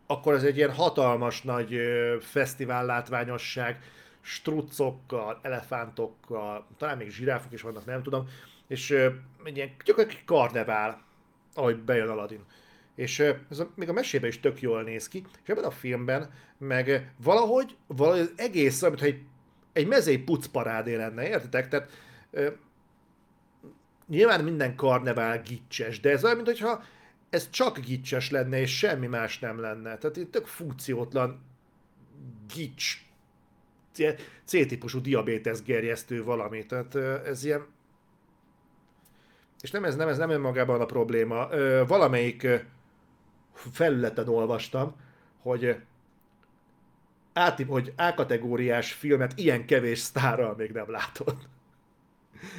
[0.08, 1.80] akkor ez egy ilyen hatalmas nagy
[2.20, 3.80] fesztivál látványosság,
[4.22, 8.28] struccokkal, elefántokkal, talán még zsiráfok is vannak, nem tudom,
[8.68, 8.92] és
[9.44, 11.02] egy ilyen gyakorlatilag karnevál,
[11.54, 12.44] ahogy bejön Aladdin.
[12.96, 13.20] És
[13.50, 17.14] ez a, még a mesében is tök jól néz ki, és ebben a filmben meg
[17.24, 19.22] valahogy, valahogy az egész, mintha egy,
[19.74, 21.68] egy mezei pucparádé lenne, értitek?
[21.68, 21.90] Tehát
[24.08, 26.84] nyilván minden karnevál gicses, de ez olyan, mintha
[27.30, 29.98] ez csak gicses lenne, és semmi más nem lenne.
[29.98, 31.42] Tehát itt tök funkciótlan
[32.54, 33.10] gics,
[34.46, 36.66] C-típusú diabétesz gerjesztő valami.
[36.66, 37.66] Tehát ez ilyen...
[39.62, 41.48] És nem ez, nem ez nem önmagában a probléma.
[41.88, 42.48] Valamelyik
[43.54, 44.96] felületen olvastam,
[45.42, 45.74] hogy ö,
[47.34, 51.50] át, hogy A-kategóriás filmet ilyen kevés sztárral még nem látod.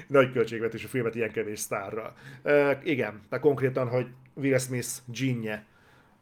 [0.07, 2.14] Nagy költségvetésű filmet ilyen kevés sztárral.
[2.45, 5.66] Uh, igen, tehát konkrétan, hogy Will Smith ginje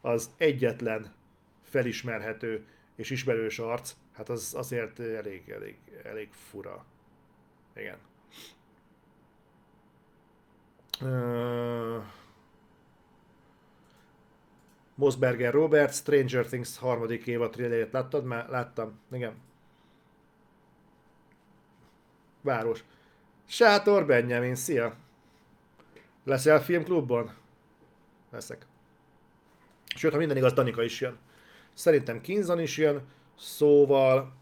[0.01, 1.13] az egyetlen
[1.63, 2.65] felismerhető
[2.95, 6.85] és ismerős arc, hát az azért elég, elég, elég fura.
[7.75, 7.97] Igen.
[11.01, 12.03] Uh,
[15.01, 18.25] Mosberger Robert, Stranger Things harmadik évad trailerét láttad?
[18.25, 19.33] Már láttam, igen.
[22.41, 22.83] Város.
[23.47, 24.95] Sátor Benjamin, szia!
[26.23, 27.33] Leszel filmklubban?
[28.31, 28.65] Leszek.
[29.95, 31.17] Sőt, ha minden igaz, Danika is jön.
[31.73, 33.01] Szerintem Kinzan is jön,
[33.37, 34.33] szóval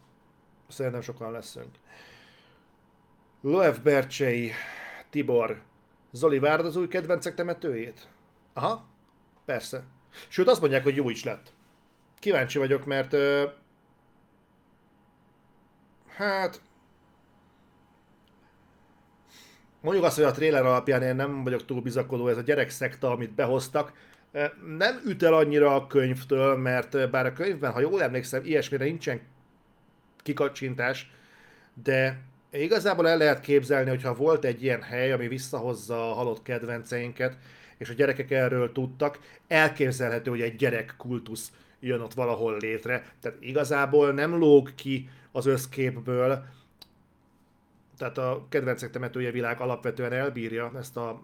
[0.68, 1.76] szerintem sokan leszünk.
[3.41, 4.51] Loev Bercsei,
[5.10, 5.62] Tibor,
[6.12, 8.07] Zoli várd az új kedvencek temetőjét?
[8.53, 8.86] Aha,
[9.45, 9.84] persze.
[10.28, 11.53] Sőt, azt mondják, hogy jó is lett.
[12.20, 13.43] Kíváncsi vagyok, mert ö,
[16.16, 16.62] hát
[19.82, 23.12] mondjuk azt, hogy a trailer alapján én nem vagyok túl bizakodó, ez a gyerek szekta,
[23.12, 23.93] amit behoztak,
[24.78, 29.22] nem üt el annyira a könyvtől, mert bár a könyvben, ha jól emlékszem, ilyesmire nincsen
[30.18, 31.12] kikacsintás,
[31.84, 32.20] de
[32.51, 37.38] igazából el lehet képzelni, hogyha volt egy ilyen hely, ami visszahozza a halott kedvenceinket,
[37.80, 43.05] és a gyerekek erről tudtak, elképzelhető, hogy egy gyerek kultusz jön ott valahol létre.
[43.21, 46.43] Tehát igazából nem lóg ki az összképből,
[47.97, 51.21] tehát a kedvencek temetője világ alapvetően elbírja ezt, a,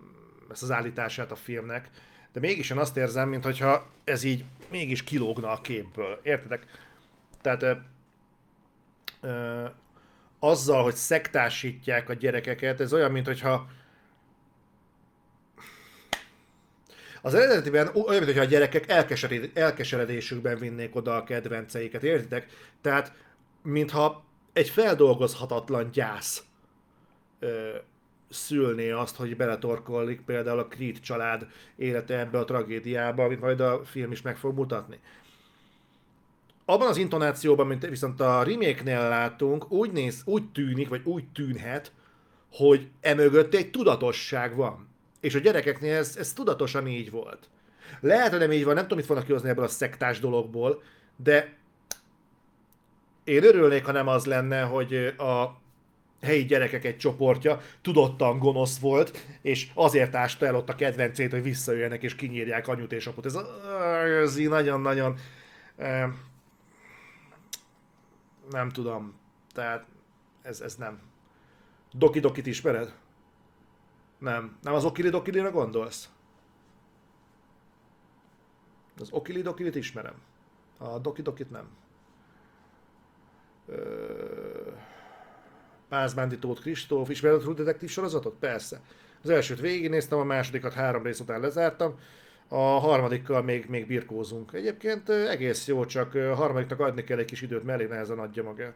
[0.51, 1.89] ezt az állítását a filmnek,
[2.33, 6.19] de mégis én azt érzem, mintha ez így mégis kilógna a képből.
[6.23, 6.65] Értedek?
[7.41, 7.71] Tehát ö,
[9.21, 9.65] ö,
[10.39, 13.67] azzal, hogy szektásítják a gyerekeket, ez olyan, mintha
[17.25, 18.89] Az eredetiben olyan, mintha a gyerekek
[19.53, 22.47] elkeseredésükben vinnék oda a kedvenceiket, értitek?
[22.81, 23.13] Tehát,
[23.63, 24.23] mintha
[24.53, 26.43] egy feldolgozhatatlan gyász
[27.39, 27.69] ö,
[28.29, 33.81] szülné azt, hogy beletorkollik például a Creed család élete ebbe a tragédiába, amit majd a
[33.85, 34.99] film is meg fog mutatni.
[36.65, 41.91] Abban az intonációban, mint viszont a remake-nél látunk, úgy, néz, úgy tűnik, vagy úgy tűnhet,
[42.51, 44.93] hogy emögött egy tudatosság van.
[45.25, 47.49] És a gyerekeknél ez, ez tudatosan így volt.
[47.99, 50.83] Lehet, hogy nem így van, nem tudom, mit fognak kihozni ebből a szektás dologból,
[51.15, 51.53] de
[53.23, 55.61] én örülnék, ha nem az lenne, hogy a
[56.21, 61.43] helyi gyerekek egy csoportja tudottan gonosz volt, és azért ásta el ott a kedvencét, hogy
[61.43, 63.25] visszajöjjenek és kinyírják anyut és aput.
[63.25, 63.37] Ez,
[64.21, 65.17] ez így nagyon-nagyon
[68.49, 69.19] nem tudom.
[69.53, 69.85] Tehát
[70.41, 70.99] ez, ez nem.
[71.93, 72.93] Doki Dokit ismered?
[74.17, 74.57] Nem.
[74.61, 76.09] Nem az Okili Dokilira gondolsz?
[78.99, 80.15] Az Okili Dokilit ismerem.
[80.77, 81.67] A Doki Dokit nem.
[83.67, 84.71] Ö...
[85.89, 88.35] Pázmándi Tóth Kristóf, ismered a True Detective sorozatot?
[88.39, 88.81] Persze.
[89.23, 91.99] Az elsőt végignéztem, a másodikat három rész után lezártam,
[92.47, 94.53] a harmadikkal még, még birkózunk.
[94.53, 98.43] Egyébként egész jó, csak a harmadiknak adni kell egy kis időt, mert elég nehezen adja
[98.43, 98.75] magát.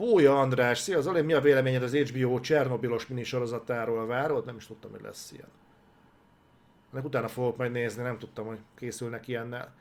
[0.00, 4.06] Bója András, szia Zoli, mi a véleményed az HBO Csernobilos minisorozatáról?
[4.06, 4.44] Várod?
[4.44, 5.48] Nem is tudtam, hogy lesz ilyen.
[6.92, 9.74] Ennek utána fogok majd nézni, nem tudtam, hogy készülnek ilyennel.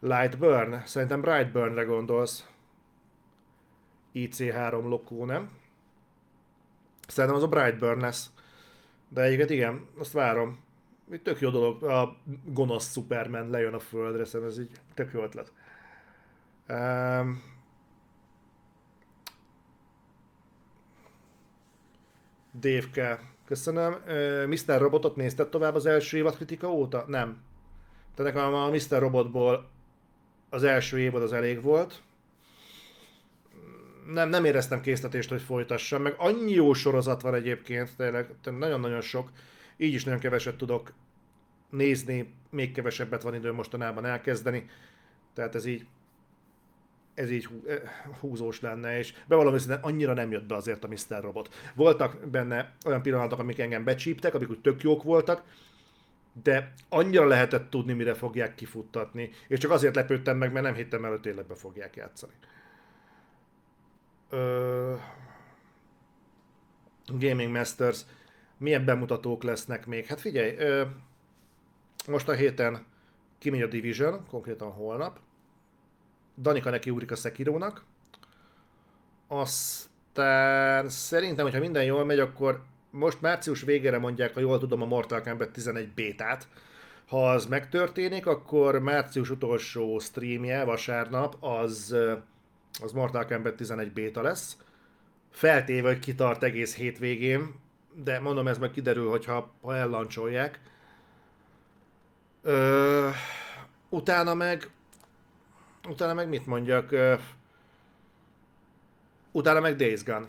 [0.00, 2.48] Lightburn, szerintem Brightburn-re gondolsz.
[4.14, 5.50] IC3 lokó, nem?
[7.08, 8.30] Szerintem az a Brightburn lesz.
[9.08, 10.64] De egyébként igen, azt várom.
[11.22, 15.52] Tök jó dolog, a gonosz Superman lejön a földre, szerintem ez így tök jó ötlet.
[16.68, 17.51] Um,
[22.60, 23.92] Dave Köszönöm.
[24.48, 24.78] Mr.
[24.78, 27.04] Robotot nézted tovább az első évad kritika óta?
[27.06, 27.42] Nem.
[28.14, 28.98] Tehát nekem a Mr.
[28.98, 29.70] Robotból
[30.50, 32.02] az első évad az elég volt.
[34.06, 39.30] Nem, nem éreztem késztetést, hogy folytassam, meg annyi jó sorozat van egyébként, tényleg nagyon-nagyon sok.
[39.76, 40.92] Így is nagyon keveset tudok
[41.70, 44.70] nézni, még kevesebbet van idő mostanában elkezdeni.
[45.34, 45.86] Tehát ez így
[47.22, 47.80] ez így eh,
[48.20, 51.20] húzós lenne, és bevallom őszintén annyira nem jött be azért a Mr.
[51.20, 51.54] Robot.
[51.74, 55.42] Voltak benne olyan pillanatok, amik engem becsíptek, amik úgy tök jók voltak,
[56.42, 61.04] de annyira lehetett tudni, mire fogják kifuttatni, és csak azért lepődtem meg, mert nem hittem
[61.04, 62.32] el, hogy tényleg be fogják játszani.
[64.30, 64.94] Ö...
[67.06, 68.00] Gaming Masters,
[68.58, 70.06] milyen bemutatók lesznek még?
[70.06, 70.84] Hát figyelj, ö...
[72.06, 72.86] most a héten
[73.38, 75.18] kimegy a Division, konkrétan holnap,
[76.36, 77.84] Danika neki ugrik a Sekirónak.
[79.26, 84.86] Aztán szerintem, hogyha minden jól megy, akkor most március végére mondják, ha jól tudom, a
[84.86, 86.48] Mortal Kombat 11 bétát.
[87.06, 91.96] Ha az megtörténik, akkor március utolsó streamje, vasárnap, az,
[92.82, 94.56] az Mortal Kombat 11 béta lesz.
[95.30, 97.54] Feltéve, hogy kitart egész hétvégén,
[97.94, 100.60] de mondom, ez meg kiderül, hogyha ha ellancsolják.
[102.42, 103.08] Ö,
[103.88, 104.70] utána meg
[105.88, 106.94] Utána meg mit mondjak?
[109.32, 110.24] Utána meg Days Gone.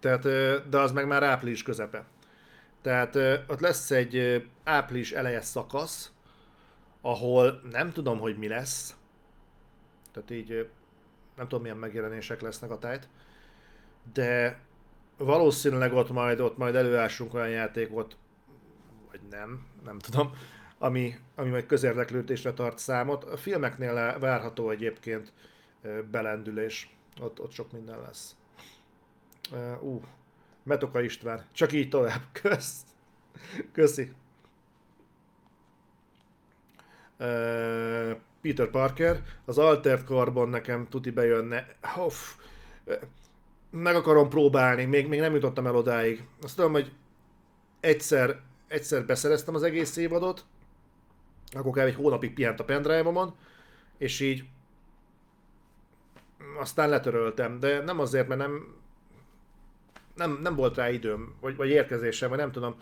[0.00, 0.22] Tehát,
[0.68, 2.04] de az meg már április közepe.
[2.82, 3.16] Tehát
[3.48, 6.12] ott lesz egy április eleje szakasz,
[7.00, 8.96] ahol nem tudom, hogy mi lesz.
[10.12, 10.68] Tehát így
[11.36, 13.08] nem tudom, milyen megjelenések lesznek a tájt.
[14.12, 14.60] De
[15.16, 18.16] valószínűleg ott majd, ott majd előássunk olyan játékot,
[19.10, 20.32] vagy nem, nem tudom,
[20.78, 23.24] ami, ami majd közérdeklődésre tart számot.
[23.24, 25.32] A filmeknél várható egyébként
[26.10, 28.36] belendülés, ott, ott sok minden lesz.
[29.52, 30.02] Uh, uh,
[30.62, 32.80] Metoka István, csak így tovább, kösz.
[33.72, 34.12] Köszi.
[37.18, 41.66] Uh, Peter Parker, az Altert Carbon nekem tuti bejönne.
[41.82, 42.34] Hoff,
[43.70, 46.26] meg akarom próbálni, még, még nem jutottam el odáig.
[46.42, 46.92] Azt tudom, hogy
[47.80, 50.44] egyszer, egyszer beszereztem az egész évadot,
[51.52, 53.32] akkor kell egy hónapig pihent a pendrive
[53.98, 54.44] és így
[56.58, 58.74] aztán letöröltem, de nem azért, mert nem,
[60.14, 62.76] nem, nem volt rá időm, vagy, vagy érkezésem, vagy nem tudom.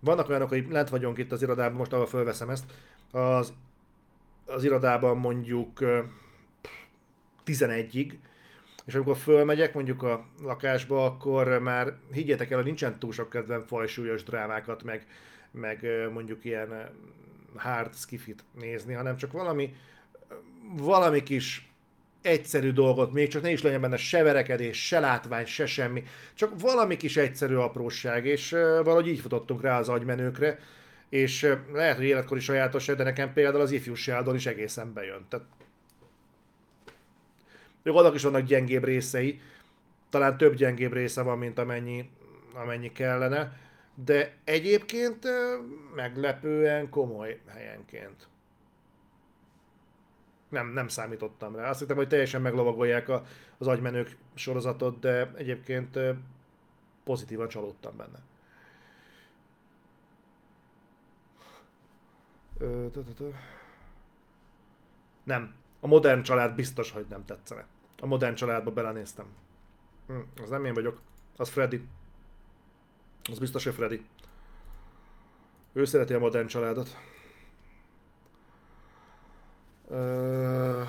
[0.00, 2.64] Vannak olyanok, hogy lent vagyunk itt az irodában, most ahol fölveszem ezt,
[3.10, 3.52] az,
[4.46, 5.78] az irodában mondjuk
[7.46, 8.12] 11-ig,
[8.84, 13.62] és amikor fölmegyek mondjuk a lakásba, akkor már higgyétek el, hogy nincsen túl sok kedvem
[13.66, 15.06] fajsúlyos drámákat, meg,
[15.50, 16.90] meg mondjuk ilyen
[17.56, 19.74] hard skifit nézni, hanem csak valami,
[20.76, 21.68] valami kis
[22.22, 26.02] egyszerű dolgot, még csak ne is legyen benne se verekedés, se látvány, se semmi,
[26.34, 30.58] csak valami kis egyszerű apróság, és valahogy így futottunk rá az agymenőkre,
[31.08, 35.26] és lehet, hogy életkori sajátos, de nekem például az ifjúságon is egészen bejön.
[35.28, 35.46] Tehát
[37.82, 39.40] annak is vannak gyengébb részei,
[40.10, 42.10] talán több gyengébb része van, mint amennyi,
[42.54, 43.56] amennyi kellene,
[44.04, 45.26] de egyébként
[45.94, 48.28] meglepően komoly helyenként.
[50.48, 51.68] Nem, nem számítottam rá.
[51.68, 53.24] Azt hittem, hogy teljesen meglovagolják a,
[53.58, 55.98] az agymenők sorozatot, de egyébként
[57.04, 58.18] pozitívan csalódtam benne.
[65.24, 65.54] Nem.
[65.80, 67.66] A modern család biztos, hogy nem tetszene.
[68.00, 69.26] A modern családba belenéztem.
[70.06, 71.00] Hm, az nem én vagyok.
[71.36, 71.88] Az Freddy.
[73.30, 74.04] Az biztos, hogy Freddy.
[75.72, 76.96] Ő szereti a modern családot.
[79.86, 80.88] Uh...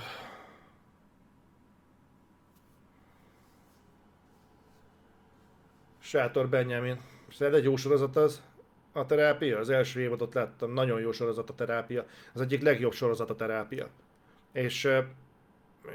[5.99, 7.01] Sátor Benjamin.
[7.31, 8.41] Szerinted egy jó sorozat az
[8.91, 9.57] a terápia?
[9.57, 12.05] Az első évadot láttam, nagyon jó sorozat a terápia.
[12.33, 13.89] Az egyik legjobb sorozat a terápia.
[14.51, 15.03] És uh,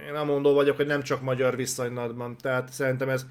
[0.07, 3.27] én nem mondó vagyok, hogy nem csak magyar viszonylatban, tehát szerintem ez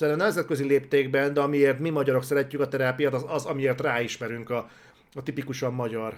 [0.00, 4.70] Szerintem nemzetközi léptékben, de amiért mi magyarok szeretjük a terápiát, az az, amiért ráismerünk a,
[5.14, 6.14] a tipikusan magyar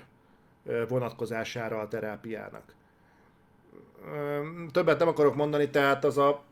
[0.88, 2.62] vonatkozására a terápiának.
[4.72, 6.42] Többet nem akarok mondani, tehát az a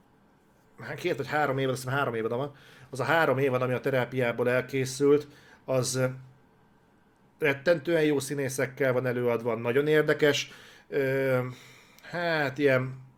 [0.80, 2.54] hát két vagy három évad, azt három évad van,
[2.90, 5.28] az a három évad, ami a terápiából elkészült,
[5.64, 6.00] az
[7.38, 10.52] rettentően jó színészekkel van előadva, nagyon érdekes,
[12.02, 13.08] hát ilyen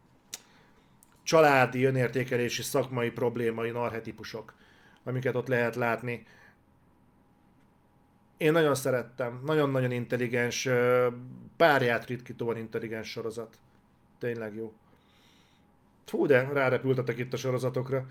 [1.22, 4.54] családi önértékelési szakmai problémai, arhetipusok,
[5.04, 6.26] amiket ott lehet látni.
[8.36, 9.40] Én nagyon szerettem.
[9.44, 10.68] Nagyon-nagyon intelligens,
[11.56, 13.58] párját ritkítóan intelligens sorozat.
[14.18, 14.72] Tényleg jó.
[16.06, 18.06] Hú, de rárepültetek itt a sorozatokra.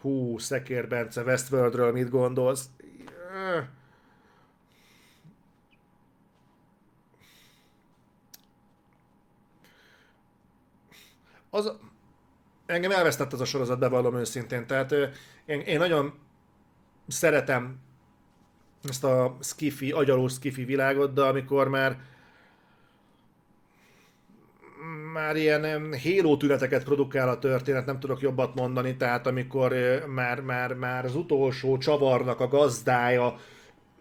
[0.00, 2.68] hú, Szekér Bence, Westworldről mit gondolsz?
[11.50, 11.72] Az,
[12.66, 14.66] engem elvesztett az a sorozat, bevallom őszintén.
[14.66, 14.92] Tehát
[15.46, 16.14] én, én nagyon
[17.08, 17.78] szeretem
[18.88, 21.96] ezt a skifi, agyalós skifi világot, de amikor már
[25.12, 29.74] már ilyen héló tüneteket produkál a történet, nem tudok jobbat mondani, tehát amikor
[30.06, 33.36] már, már, már az utolsó csavarnak a gazdája,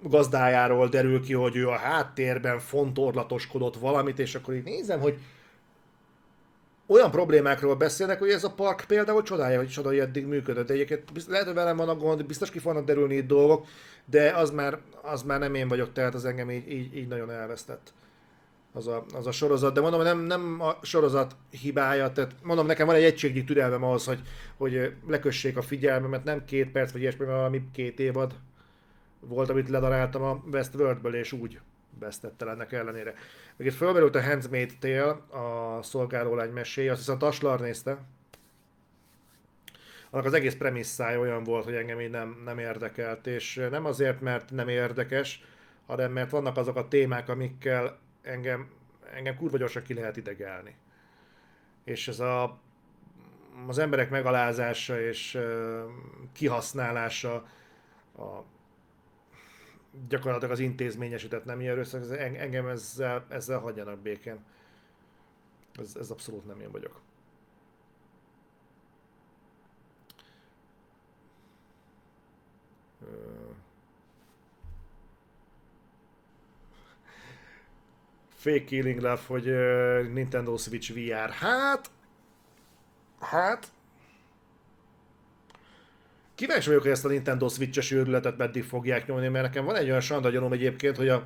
[0.03, 5.17] gazdájáról derül ki, hogy ő a háttérben fontorlatoskodott valamit, és akkor így nézem, hogy
[6.87, 10.69] olyan problémákról beszélnek, hogy ez a park például csodálja, hogy csodálja eddig működött.
[10.69, 13.65] Egyébként lehet, hogy velem van a gond, biztos ki fognak derülni itt dolgok,
[14.05, 17.31] de az már, az már nem én vagyok, tehát az engem így, így, így nagyon
[17.31, 17.93] elvesztett
[18.77, 22.85] az a, az a sorozat, de mondom, nem, nem a sorozat hibája, tehát mondom, nekem
[22.85, 24.21] van egy egységnyi türelmem ahhoz, hogy,
[24.57, 28.33] hogy lekössék a figyelmemet, nem két perc, vagy ilyesmi, mert valami két évad
[29.19, 31.59] volt, amit ledaráltam a Westworldből, és úgy
[31.99, 33.13] vesztette ennek ellenére.
[33.55, 37.97] Még itt fölmerült a Handmaid Tale, a szolgálólány meséje, azt hiszem Taslar nézte.
[40.09, 44.21] Annak az egész premisszája olyan volt, hogy engem így nem, nem érdekelt, és nem azért,
[44.21, 45.43] mert nem érdekes,
[45.85, 48.69] hanem mert vannak azok a témák, amikkel engem,
[49.13, 50.75] engem kurva gyorsan ki lehet idegelni.
[51.83, 52.59] És ez a,
[53.67, 55.39] az emberek megalázása és
[56.33, 57.33] kihasználása,
[58.17, 58.43] a
[60.07, 64.39] gyakorlatilag az intézményesített nem ilyen erőszak, engem ezzel, ezzel hagyjanak békén.
[65.79, 67.01] Ez, ez abszolút nem én vagyok.
[78.35, 79.43] Fake Killing Love, hogy
[80.13, 81.29] Nintendo Switch VR.
[81.29, 81.91] Hát,
[83.19, 83.71] hát,
[86.37, 89.87] Kíváncsi vagyok, hogy ezt a Nintendo Switch-es őrületet meddig fogják nyomni, mert nekem van egy
[89.87, 91.25] olyan sanda gyanom egyébként, hogy a,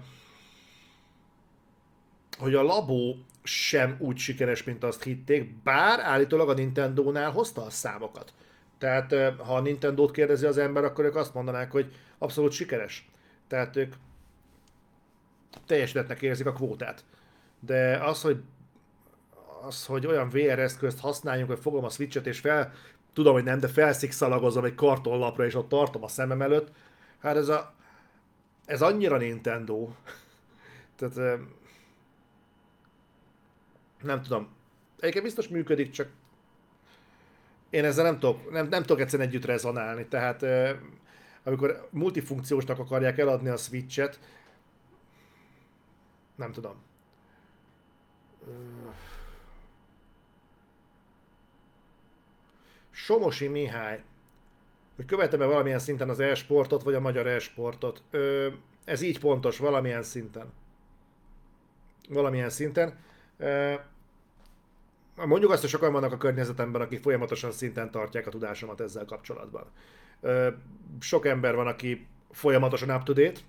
[2.37, 7.69] hogy a labó sem úgy sikeres, mint azt hitték, bár állítólag a Nintendo-nál hozta a
[7.69, 8.33] számokat.
[8.77, 13.09] Tehát ha a Nintendo-t kérdezi az ember, akkor ők azt mondanák, hogy abszolút sikeres.
[13.47, 13.93] Tehát ők
[15.65, 17.03] teljesítettnek érzik a kvótát.
[17.59, 18.41] De az, hogy
[19.61, 22.73] az, hogy olyan VR eszközt használjunk, hogy fogom a Switch-et és fel
[23.13, 26.71] tudom, hogy nem, de felszikszalagozom egy kartonlapra, és ott tartom a szemem előtt.
[27.19, 27.73] Hát ez a...
[28.65, 29.89] Ez annyira Nintendo.
[30.97, 31.39] Tehát...
[34.01, 34.49] Nem tudom.
[34.99, 36.07] Egyébként biztos működik, csak
[37.69, 40.07] én ezzel nem tudok, nem, nem tudok egyszerűen együtt rezonálni.
[40.07, 40.45] Tehát
[41.43, 44.19] amikor multifunkciósnak akarják eladni a Switch-et,
[46.35, 46.75] nem tudom.
[52.91, 54.03] Somosi Mihály,
[54.95, 58.03] hogy követem-e valamilyen szinten az e-sportot, vagy a magyar e-sportot.
[58.11, 58.47] Ö,
[58.85, 60.53] ez így pontos, valamilyen szinten.
[62.09, 62.99] Valamilyen szinten.
[63.37, 63.73] Ö,
[65.15, 69.65] mondjuk azt, hogy sokan vannak a környezetemben, akik folyamatosan szinten tartják a tudásomat ezzel kapcsolatban.
[70.21, 70.49] Ö,
[70.99, 73.39] sok ember van, aki folyamatosan up-to-date,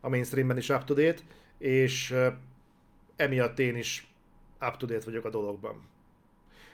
[0.00, 1.22] a mainstreamben is up-to-date,
[1.58, 2.14] és
[3.16, 4.06] emiatt én is
[4.60, 5.82] up-to-date vagyok a dologban.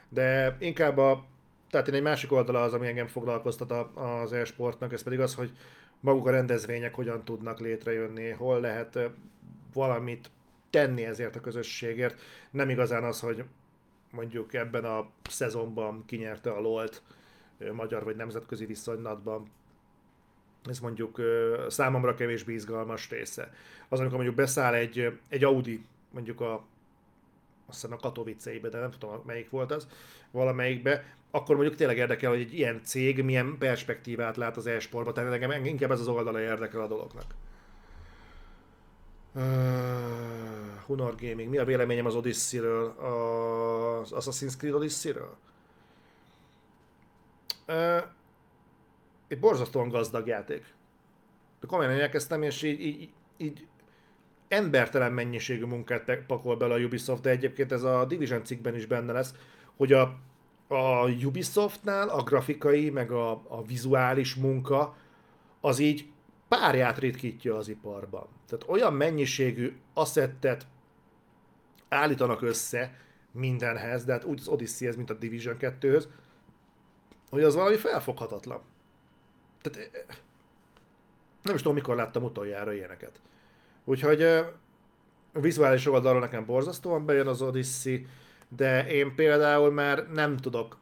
[0.08, 1.24] De inkább a
[1.70, 5.52] tehát én egy másik oldala az, ami engem foglalkoztat az e-sportnak, ez pedig az, hogy
[6.00, 8.98] maguk a rendezvények hogyan tudnak létrejönni, hol lehet
[9.72, 10.30] valamit
[10.70, 12.20] tenni ezért a közösségért.
[12.50, 13.44] Nem igazán az, hogy
[14.10, 17.02] mondjuk ebben a szezonban kinyerte a LOL-t
[17.72, 19.50] magyar vagy nemzetközi viszonylatban.
[20.64, 21.20] Ez mondjuk
[21.68, 23.52] számomra kevésbé izgalmas része.
[23.88, 26.66] Az, amikor mondjuk beszáll egy, egy Audi, mondjuk a
[27.66, 29.88] azt hiszem a Katowice-be, de nem tudom melyik volt az,
[30.30, 35.30] valamelyikbe, akkor mondjuk tényleg érdekel, hogy egy ilyen cég milyen perspektívát lát az e-sportba, tehát
[35.30, 37.24] nekem inkább ez az oldala érdekel a dolognak.
[39.34, 39.42] Uh,
[40.86, 41.50] Hunor Gaming.
[41.50, 42.88] Mi a véleményem az Odyssey-ről?
[42.88, 45.36] Az Assassin's Creed Odyssey-ről?
[47.68, 48.02] Uh,
[49.28, 50.74] egy borzasztóan gazdag játék.
[51.60, 53.66] De komolyan elkezdtem, és így, így, így
[54.48, 59.12] embertelen mennyiségű munkát pakol bele a Ubisoft, de egyébként ez a Division cikkben is benne
[59.12, 59.34] lesz,
[59.76, 60.18] hogy a,
[60.68, 64.96] a Ubisoftnál a grafikai, meg a, a vizuális munka
[65.60, 66.10] az így
[66.48, 68.26] párját ritkítja az iparban.
[68.46, 70.66] Tehát olyan mennyiségű asszettet
[71.88, 72.94] állítanak össze
[73.32, 76.04] mindenhez, de hát úgy az Odyssey ez, mint a Division 2-höz,
[77.30, 78.60] hogy az valami felfoghatatlan.
[79.60, 80.06] Tehát
[81.42, 83.20] Nem is tudom, mikor láttam utoljára ilyeneket.
[83.84, 88.06] Úgyhogy a vizuális oldalról nekem borzasztóan bejön az Odyssey,
[88.48, 90.78] de én például már nem tudok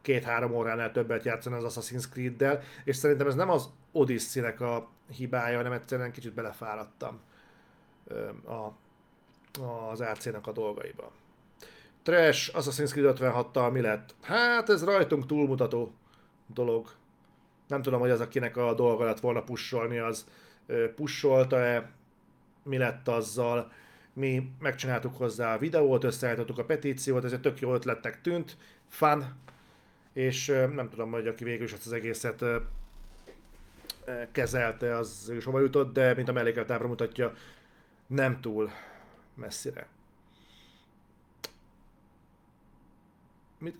[0.00, 5.56] két-három óránál többet játszani az Assassin's Creed-del, és szerintem ez nem az Odyssey-nek a hibája,
[5.56, 7.20] hanem egyszerűen kicsit belefáradtam
[8.44, 8.68] a,
[9.90, 11.12] az AC-nak a dolgaiba.
[12.02, 14.14] Trash, Assassin's Creed 56-tal mi lett?
[14.22, 15.94] Hát ez rajtunk túlmutató
[16.46, 16.88] dolog.
[17.68, 20.26] Nem tudom, hogy az, akinek a dolga lett volna pusholni, az
[20.96, 21.90] pusolta-e,
[22.62, 23.72] mi lett azzal.
[24.12, 28.56] Mi megcsináltuk hozzá a videót, összeállítottuk a petíciót, ez egy tök jó ötletnek tűnt,
[28.88, 29.34] fun,
[30.12, 32.44] és nem tudom, hogy aki végül is ezt az egészet
[34.32, 37.34] kezelte, az is hova jutott, de mint a mellékeltábra mutatja,
[38.06, 38.70] nem túl
[39.34, 39.86] messzire.
[43.58, 43.76] Mit?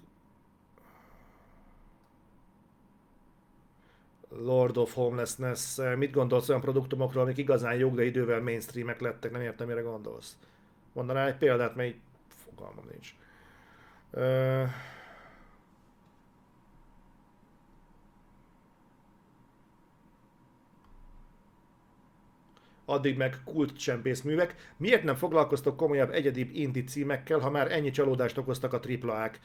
[4.36, 9.40] Lord of Homelessness, mit gondolsz olyan produktumokról, amik igazán jók, de idővel mainstreamek lettek, nem
[9.40, 10.36] értem, mire gondolsz.
[10.92, 11.94] Mondanál egy példát, mely
[12.44, 13.14] fogalmam nincs.
[14.10, 14.70] Uh...
[22.84, 24.54] addig meg kultcsempészművek.
[24.76, 29.40] Miért nem foglalkoztok komolyabb egyedibb indi címekkel, ha már ennyi csalódást okoztak a triplák?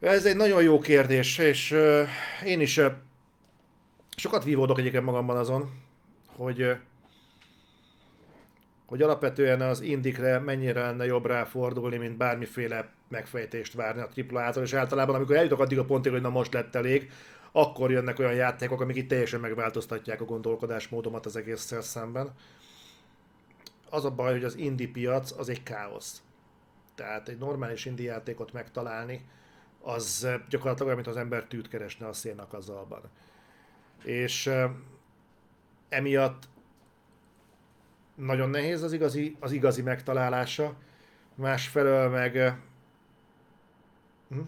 [0.00, 2.08] Ez egy nagyon jó kérdés, és uh,
[2.44, 2.92] én is uh,
[4.18, 5.70] sokat vívódok egyébként magamban azon,
[6.36, 6.76] hogy
[8.86, 14.72] hogy alapvetően az indikre mennyire lenne jobb ráfordulni, mint bármiféle megfejtést várni a triplától, és
[14.72, 17.10] általában amikor eljutok addig a pontig, hogy na most lett elég,
[17.52, 22.34] akkor jönnek olyan játékok, amik itt teljesen megváltoztatják a gondolkodásmódomat az egésszel szemben.
[23.90, 26.22] Az a baj, hogy az indie piac az egy káosz.
[26.94, 29.24] Tehát egy normális indie játékot megtalálni,
[29.80, 33.02] az gyakorlatilag olyan, mint az ember tűt keresne a szélnak az alban.
[34.02, 34.50] És
[35.88, 36.48] emiatt
[38.14, 40.74] nagyon nehéz az igazi, az igazi megtalálása,
[41.34, 42.32] másfelől meg
[44.28, 44.40] hm?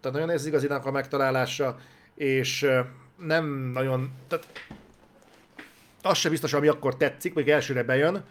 [0.00, 1.78] Tehát nagyon ez igazinak a megtalálása,
[2.14, 2.70] és
[3.16, 4.46] nem nagyon, tehát
[6.02, 8.24] az sem biztos, ami akkor tetszik, vagy elsőre bejön,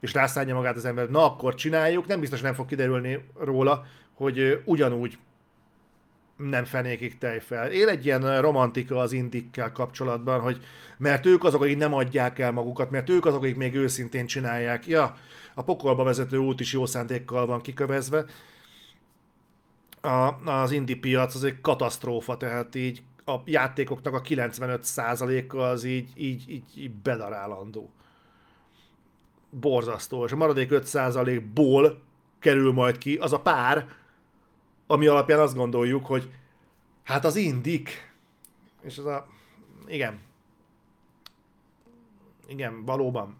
[0.00, 4.62] és rászállja magát az ember, na akkor csináljuk, nem biztos nem fog kiderülni róla, hogy
[4.64, 5.18] ugyanúgy
[6.48, 7.70] nem fenékig fel.
[7.70, 10.64] Él egy ilyen romantika az indikkel kapcsolatban, hogy
[10.98, 14.86] mert ők azok, akik nem adják el magukat, mert ők azok, akik még őszintén csinálják.
[14.86, 15.16] Ja,
[15.54, 18.24] a pokolba vezető út is jó szándékkal van kikövezve,
[20.00, 26.10] a, az indie piac az egy katasztrófa, tehát így a játékoknak a 95%-a az így,
[26.14, 27.90] így, így bedarálandó.
[29.50, 30.24] Borzasztó.
[30.24, 32.02] És a maradék 5%-ból
[32.38, 33.86] kerül majd ki az a pár,
[34.90, 36.30] ami alapján azt gondoljuk, hogy
[37.02, 38.12] hát az indik.
[38.82, 39.26] És az a...
[39.86, 40.20] Igen.
[42.46, 43.36] Igen, valóban.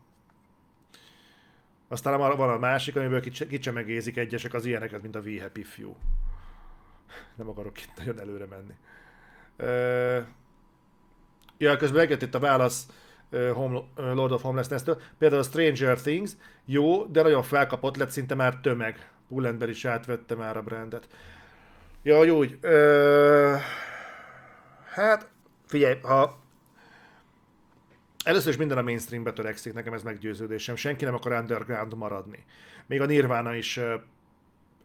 [1.88, 5.94] Aztán van a másik, amiből kicsemegézik egyesek az ilyeneket, mint a We Happy Few
[7.34, 8.74] nem akarok itt nagyon előre menni.
[9.59, 10.26] Uh,
[11.59, 12.86] ja, közben megjött itt a válasz
[13.30, 15.01] Home, Lord of Homelessness-től.
[15.18, 16.32] Például a Stranger Things
[16.64, 19.11] jó, de nagyon felkapott lett, szinte már tömeg.
[19.28, 21.09] Pullenber is átvette már a brandet.
[22.02, 22.59] Ja, jó, úgy.
[22.62, 23.60] Uh,
[24.94, 25.28] hát,
[25.66, 26.40] figyelj, ha
[28.24, 30.77] Először is minden a mainstreambe törekszik, nekem ez meggyőződésem.
[30.77, 32.44] Senki nem akar underground maradni.
[32.86, 33.81] Még a Nirvana is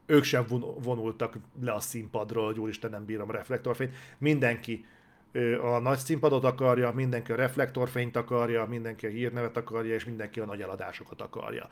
[0.06, 0.46] ők sem
[0.80, 3.96] vonultak le a színpadról, hogy úristen nem bírom reflektorfényt.
[4.18, 4.86] Mindenki
[5.62, 10.46] a nagy színpadot akarja, mindenki a reflektorfényt akarja, mindenki a hírnevet akarja, és mindenki a
[10.46, 11.68] nagy eladásokat akarja.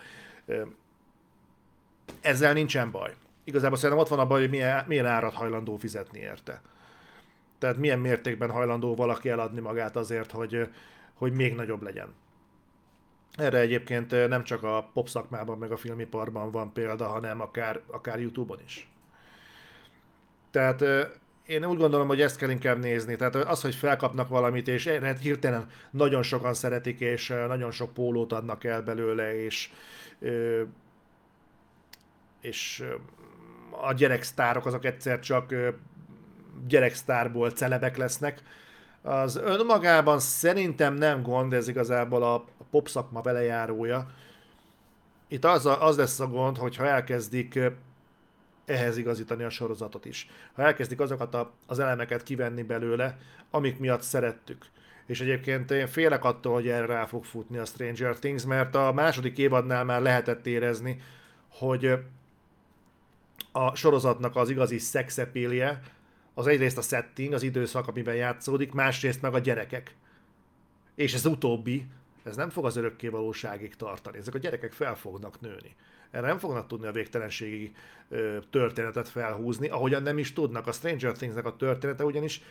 [2.22, 3.16] Ezzel nincsen baj.
[3.44, 6.62] Igazából szerintem ott van a baj, hogy milyen, milyen árat hajlandó fizetni érte.
[7.58, 10.70] Tehát milyen mértékben hajlandó valaki eladni magát azért, hogy,
[11.14, 12.14] hogy még nagyobb legyen.
[13.38, 18.20] Erre egyébként nem csak a pop szakmában, meg a filmiparban van példa, hanem akár, akár
[18.20, 18.90] YouTube-on is.
[20.52, 20.84] Tehát
[21.46, 23.16] én úgy gondolom, hogy ezt kell inkább nézni.
[23.16, 28.64] Tehát az, hogy felkapnak valamit, és hirtelen nagyon sokan szeretik, és nagyon sok pólót adnak
[28.64, 29.72] el belőle, és,
[32.42, 32.84] és
[33.82, 35.54] a gyereksztárok azok egyszer csak
[36.68, 38.42] gyereksztárból celebek lesznek,
[39.02, 44.08] az önmagában szerintem nem gond, ez igazából a pop szakma velejárója.
[45.28, 47.60] Itt az, a, az lesz a gond, hogyha elkezdik
[48.66, 50.30] ehhez igazítani a sorozatot is.
[50.54, 53.18] Ha elkezdik azokat a, az elemeket kivenni belőle,
[53.52, 54.66] amik miatt szerettük.
[55.06, 58.92] És egyébként én félek attól, hogy erre rá fog futni a Stranger Things, mert a
[58.94, 61.02] második évadnál már lehetett érezni,
[61.50, 62.00] hogy
[63.56, 65.82] a sorozatnak az igazi szexepélje,
[66.36, 69.96] Az egyrészt a setting, az időszak, amiben játszódik, másrészt meg a gyerekek.
[70.96, 71.86] És ez utóbbi,
[72.24, 74.18] ez nem fog az örökké valóságig tartani.
[74.18, 75.76] Ezek a gyerekek fel fognak nőni.
[76.12, 77.72] Erre nem fognak tudni a végtelenségi
[78.10, 80.68] ö, történetet felhúzni, ahogyan nem is tudnak.
[80.68, 82.42] A Stranger Things-nek a története ugyanis,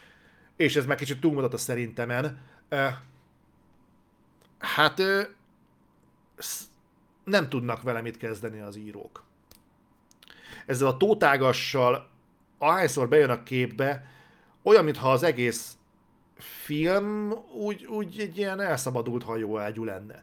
[0.56, 2.86] és ez már kicsit túlmutat a szerintemen, ö,
[4.58, 5.22] hát ö,
[7.24, 9.24] nem tudnak vele mit kezdeni az írók.
[10.66, 12.08] Ezzel a tótágassal,
[12.58, 14.06] ahányszor bejön a képbe,
[14.62, 15.76] olyan, mintha az egész
[16.36, 20.22] film úgy, úgy egy ilyen elszabadult hajóágyú lenne.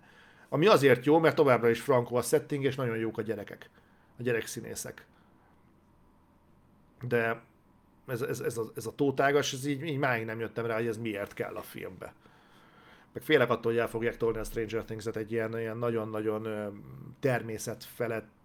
[0.49, 3.69] Ami azért jó, mert továbbra is frankó a setting, és nagyon jók a gyerekek.
[4.17, 5.05] A gyerekszínészek.
[7.01, 7.41] De
[8.07, 10.87] ez, ez, ez, a, ez a tótágas, ez így, így máig nem jöttem rá, hogy
[10.87, 12.13] ez miért kell a filmbe.
[13.13, 16.47] Meg félek attól, hogy el fogják tolni a Stranger Things-et, egy ilyen, ilyen nagyon-nagyon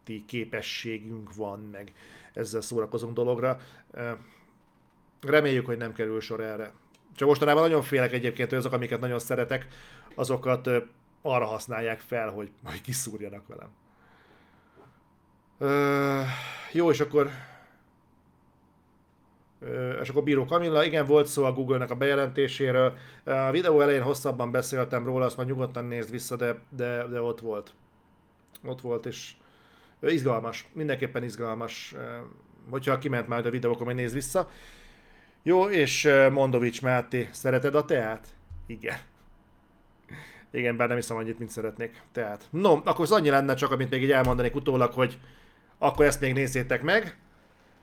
[0.04, 1.92] természetfeletti képességünk van, meg
[2.32, 3.58] ezzel szórakozunk dologra.
[5.20, 6.72] Reméljük, hogy nem kerül sor erre.
[7.16, 9.66] Csak mostanában nagyon félek egyébként, hogy azok, amiket nagyon szeretek,
[10.14, 10.70] azokat
[11.22, 13.68] arra használják fel, hogy majd kiszúrjanak velem.
[15.58, 16.20] Ö,
[16.72, 17.30] jó, és akkor
[20.02, 22.96] és akkor Bíró Kamilla, igen, volt szó a Google-nek a bejelentéséről.
[23.24, 27.40] A videó elején hosszabban beszéltem róla, azt majd nyugodtan nézd vissza, de, de, de ott
[27.40, 27.74] volt.
[28.64, 29.34] Ott volt, és
[30.00, 31.94] izgalmas, mindenképpen izgalmas.
[32.70, 34.50] Hogyha kiment már a videó, akkor majd nézd vissza.
[35.42, 38.26] Jó, és Mondovics Máté, szereted a teát?
[38.66, 38.96] Igen.
[40.50, 42.02] Igen, bár nem hiszem annyit, mint szeretnék.
[42.12, 45.18] Tehát, no, akkor az annyi lenne csak, amit még így elmondanék utólag, hogy
[45.78, 47.18] akkor ezt még nézzétek meg.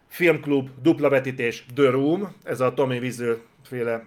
[0.07, 4.05] Filmklub, dupla vetítés, The Room, ez a Tommy Wiseau féle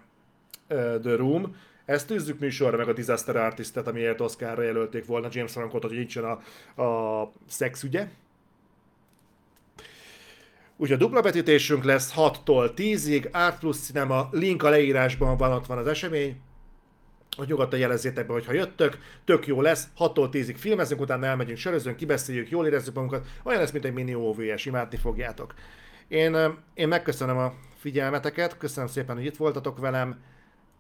[0.68, 1.56] uh, The Room.
[1.85, 6.24] Ezt tűzzük műsorra, meg a Disaster Artist-et, amiért Oscarra jelölték volna James Frankot, hogy nincsen
[6.24, 8.09] a, a szexügye.
[10.77, 15.66] Úgyhogy a dupla vetítésünk lesz 6-tól 10-ig, Art Plus Cinema, link a leírásban van, ott
[15.66, 16.40] van az esemény
[17.36, 21.97] hogy nyugodtan jelezzétek be, hogyha jöttök, tök jó lesz, 6-tól 10-ig filmezünk, utána elmegyünk, sörözünk,
[21.97, 25.55] kibeszéljük, jól érezzük magunkat, olyan lesz, mint egy mini OVS, imádni fogjátok.
[26.09, 26.36] Én,
[26.74, 30.19] én megköszönöm a figyelmeteket, köszönöm szépen, hogy itt voltatok velem,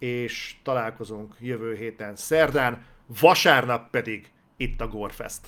[0.04, 2.84] és találkozunk jövő héten szerdán,
[3.20, 5.40] vasárnap pedig itt a Gorefest.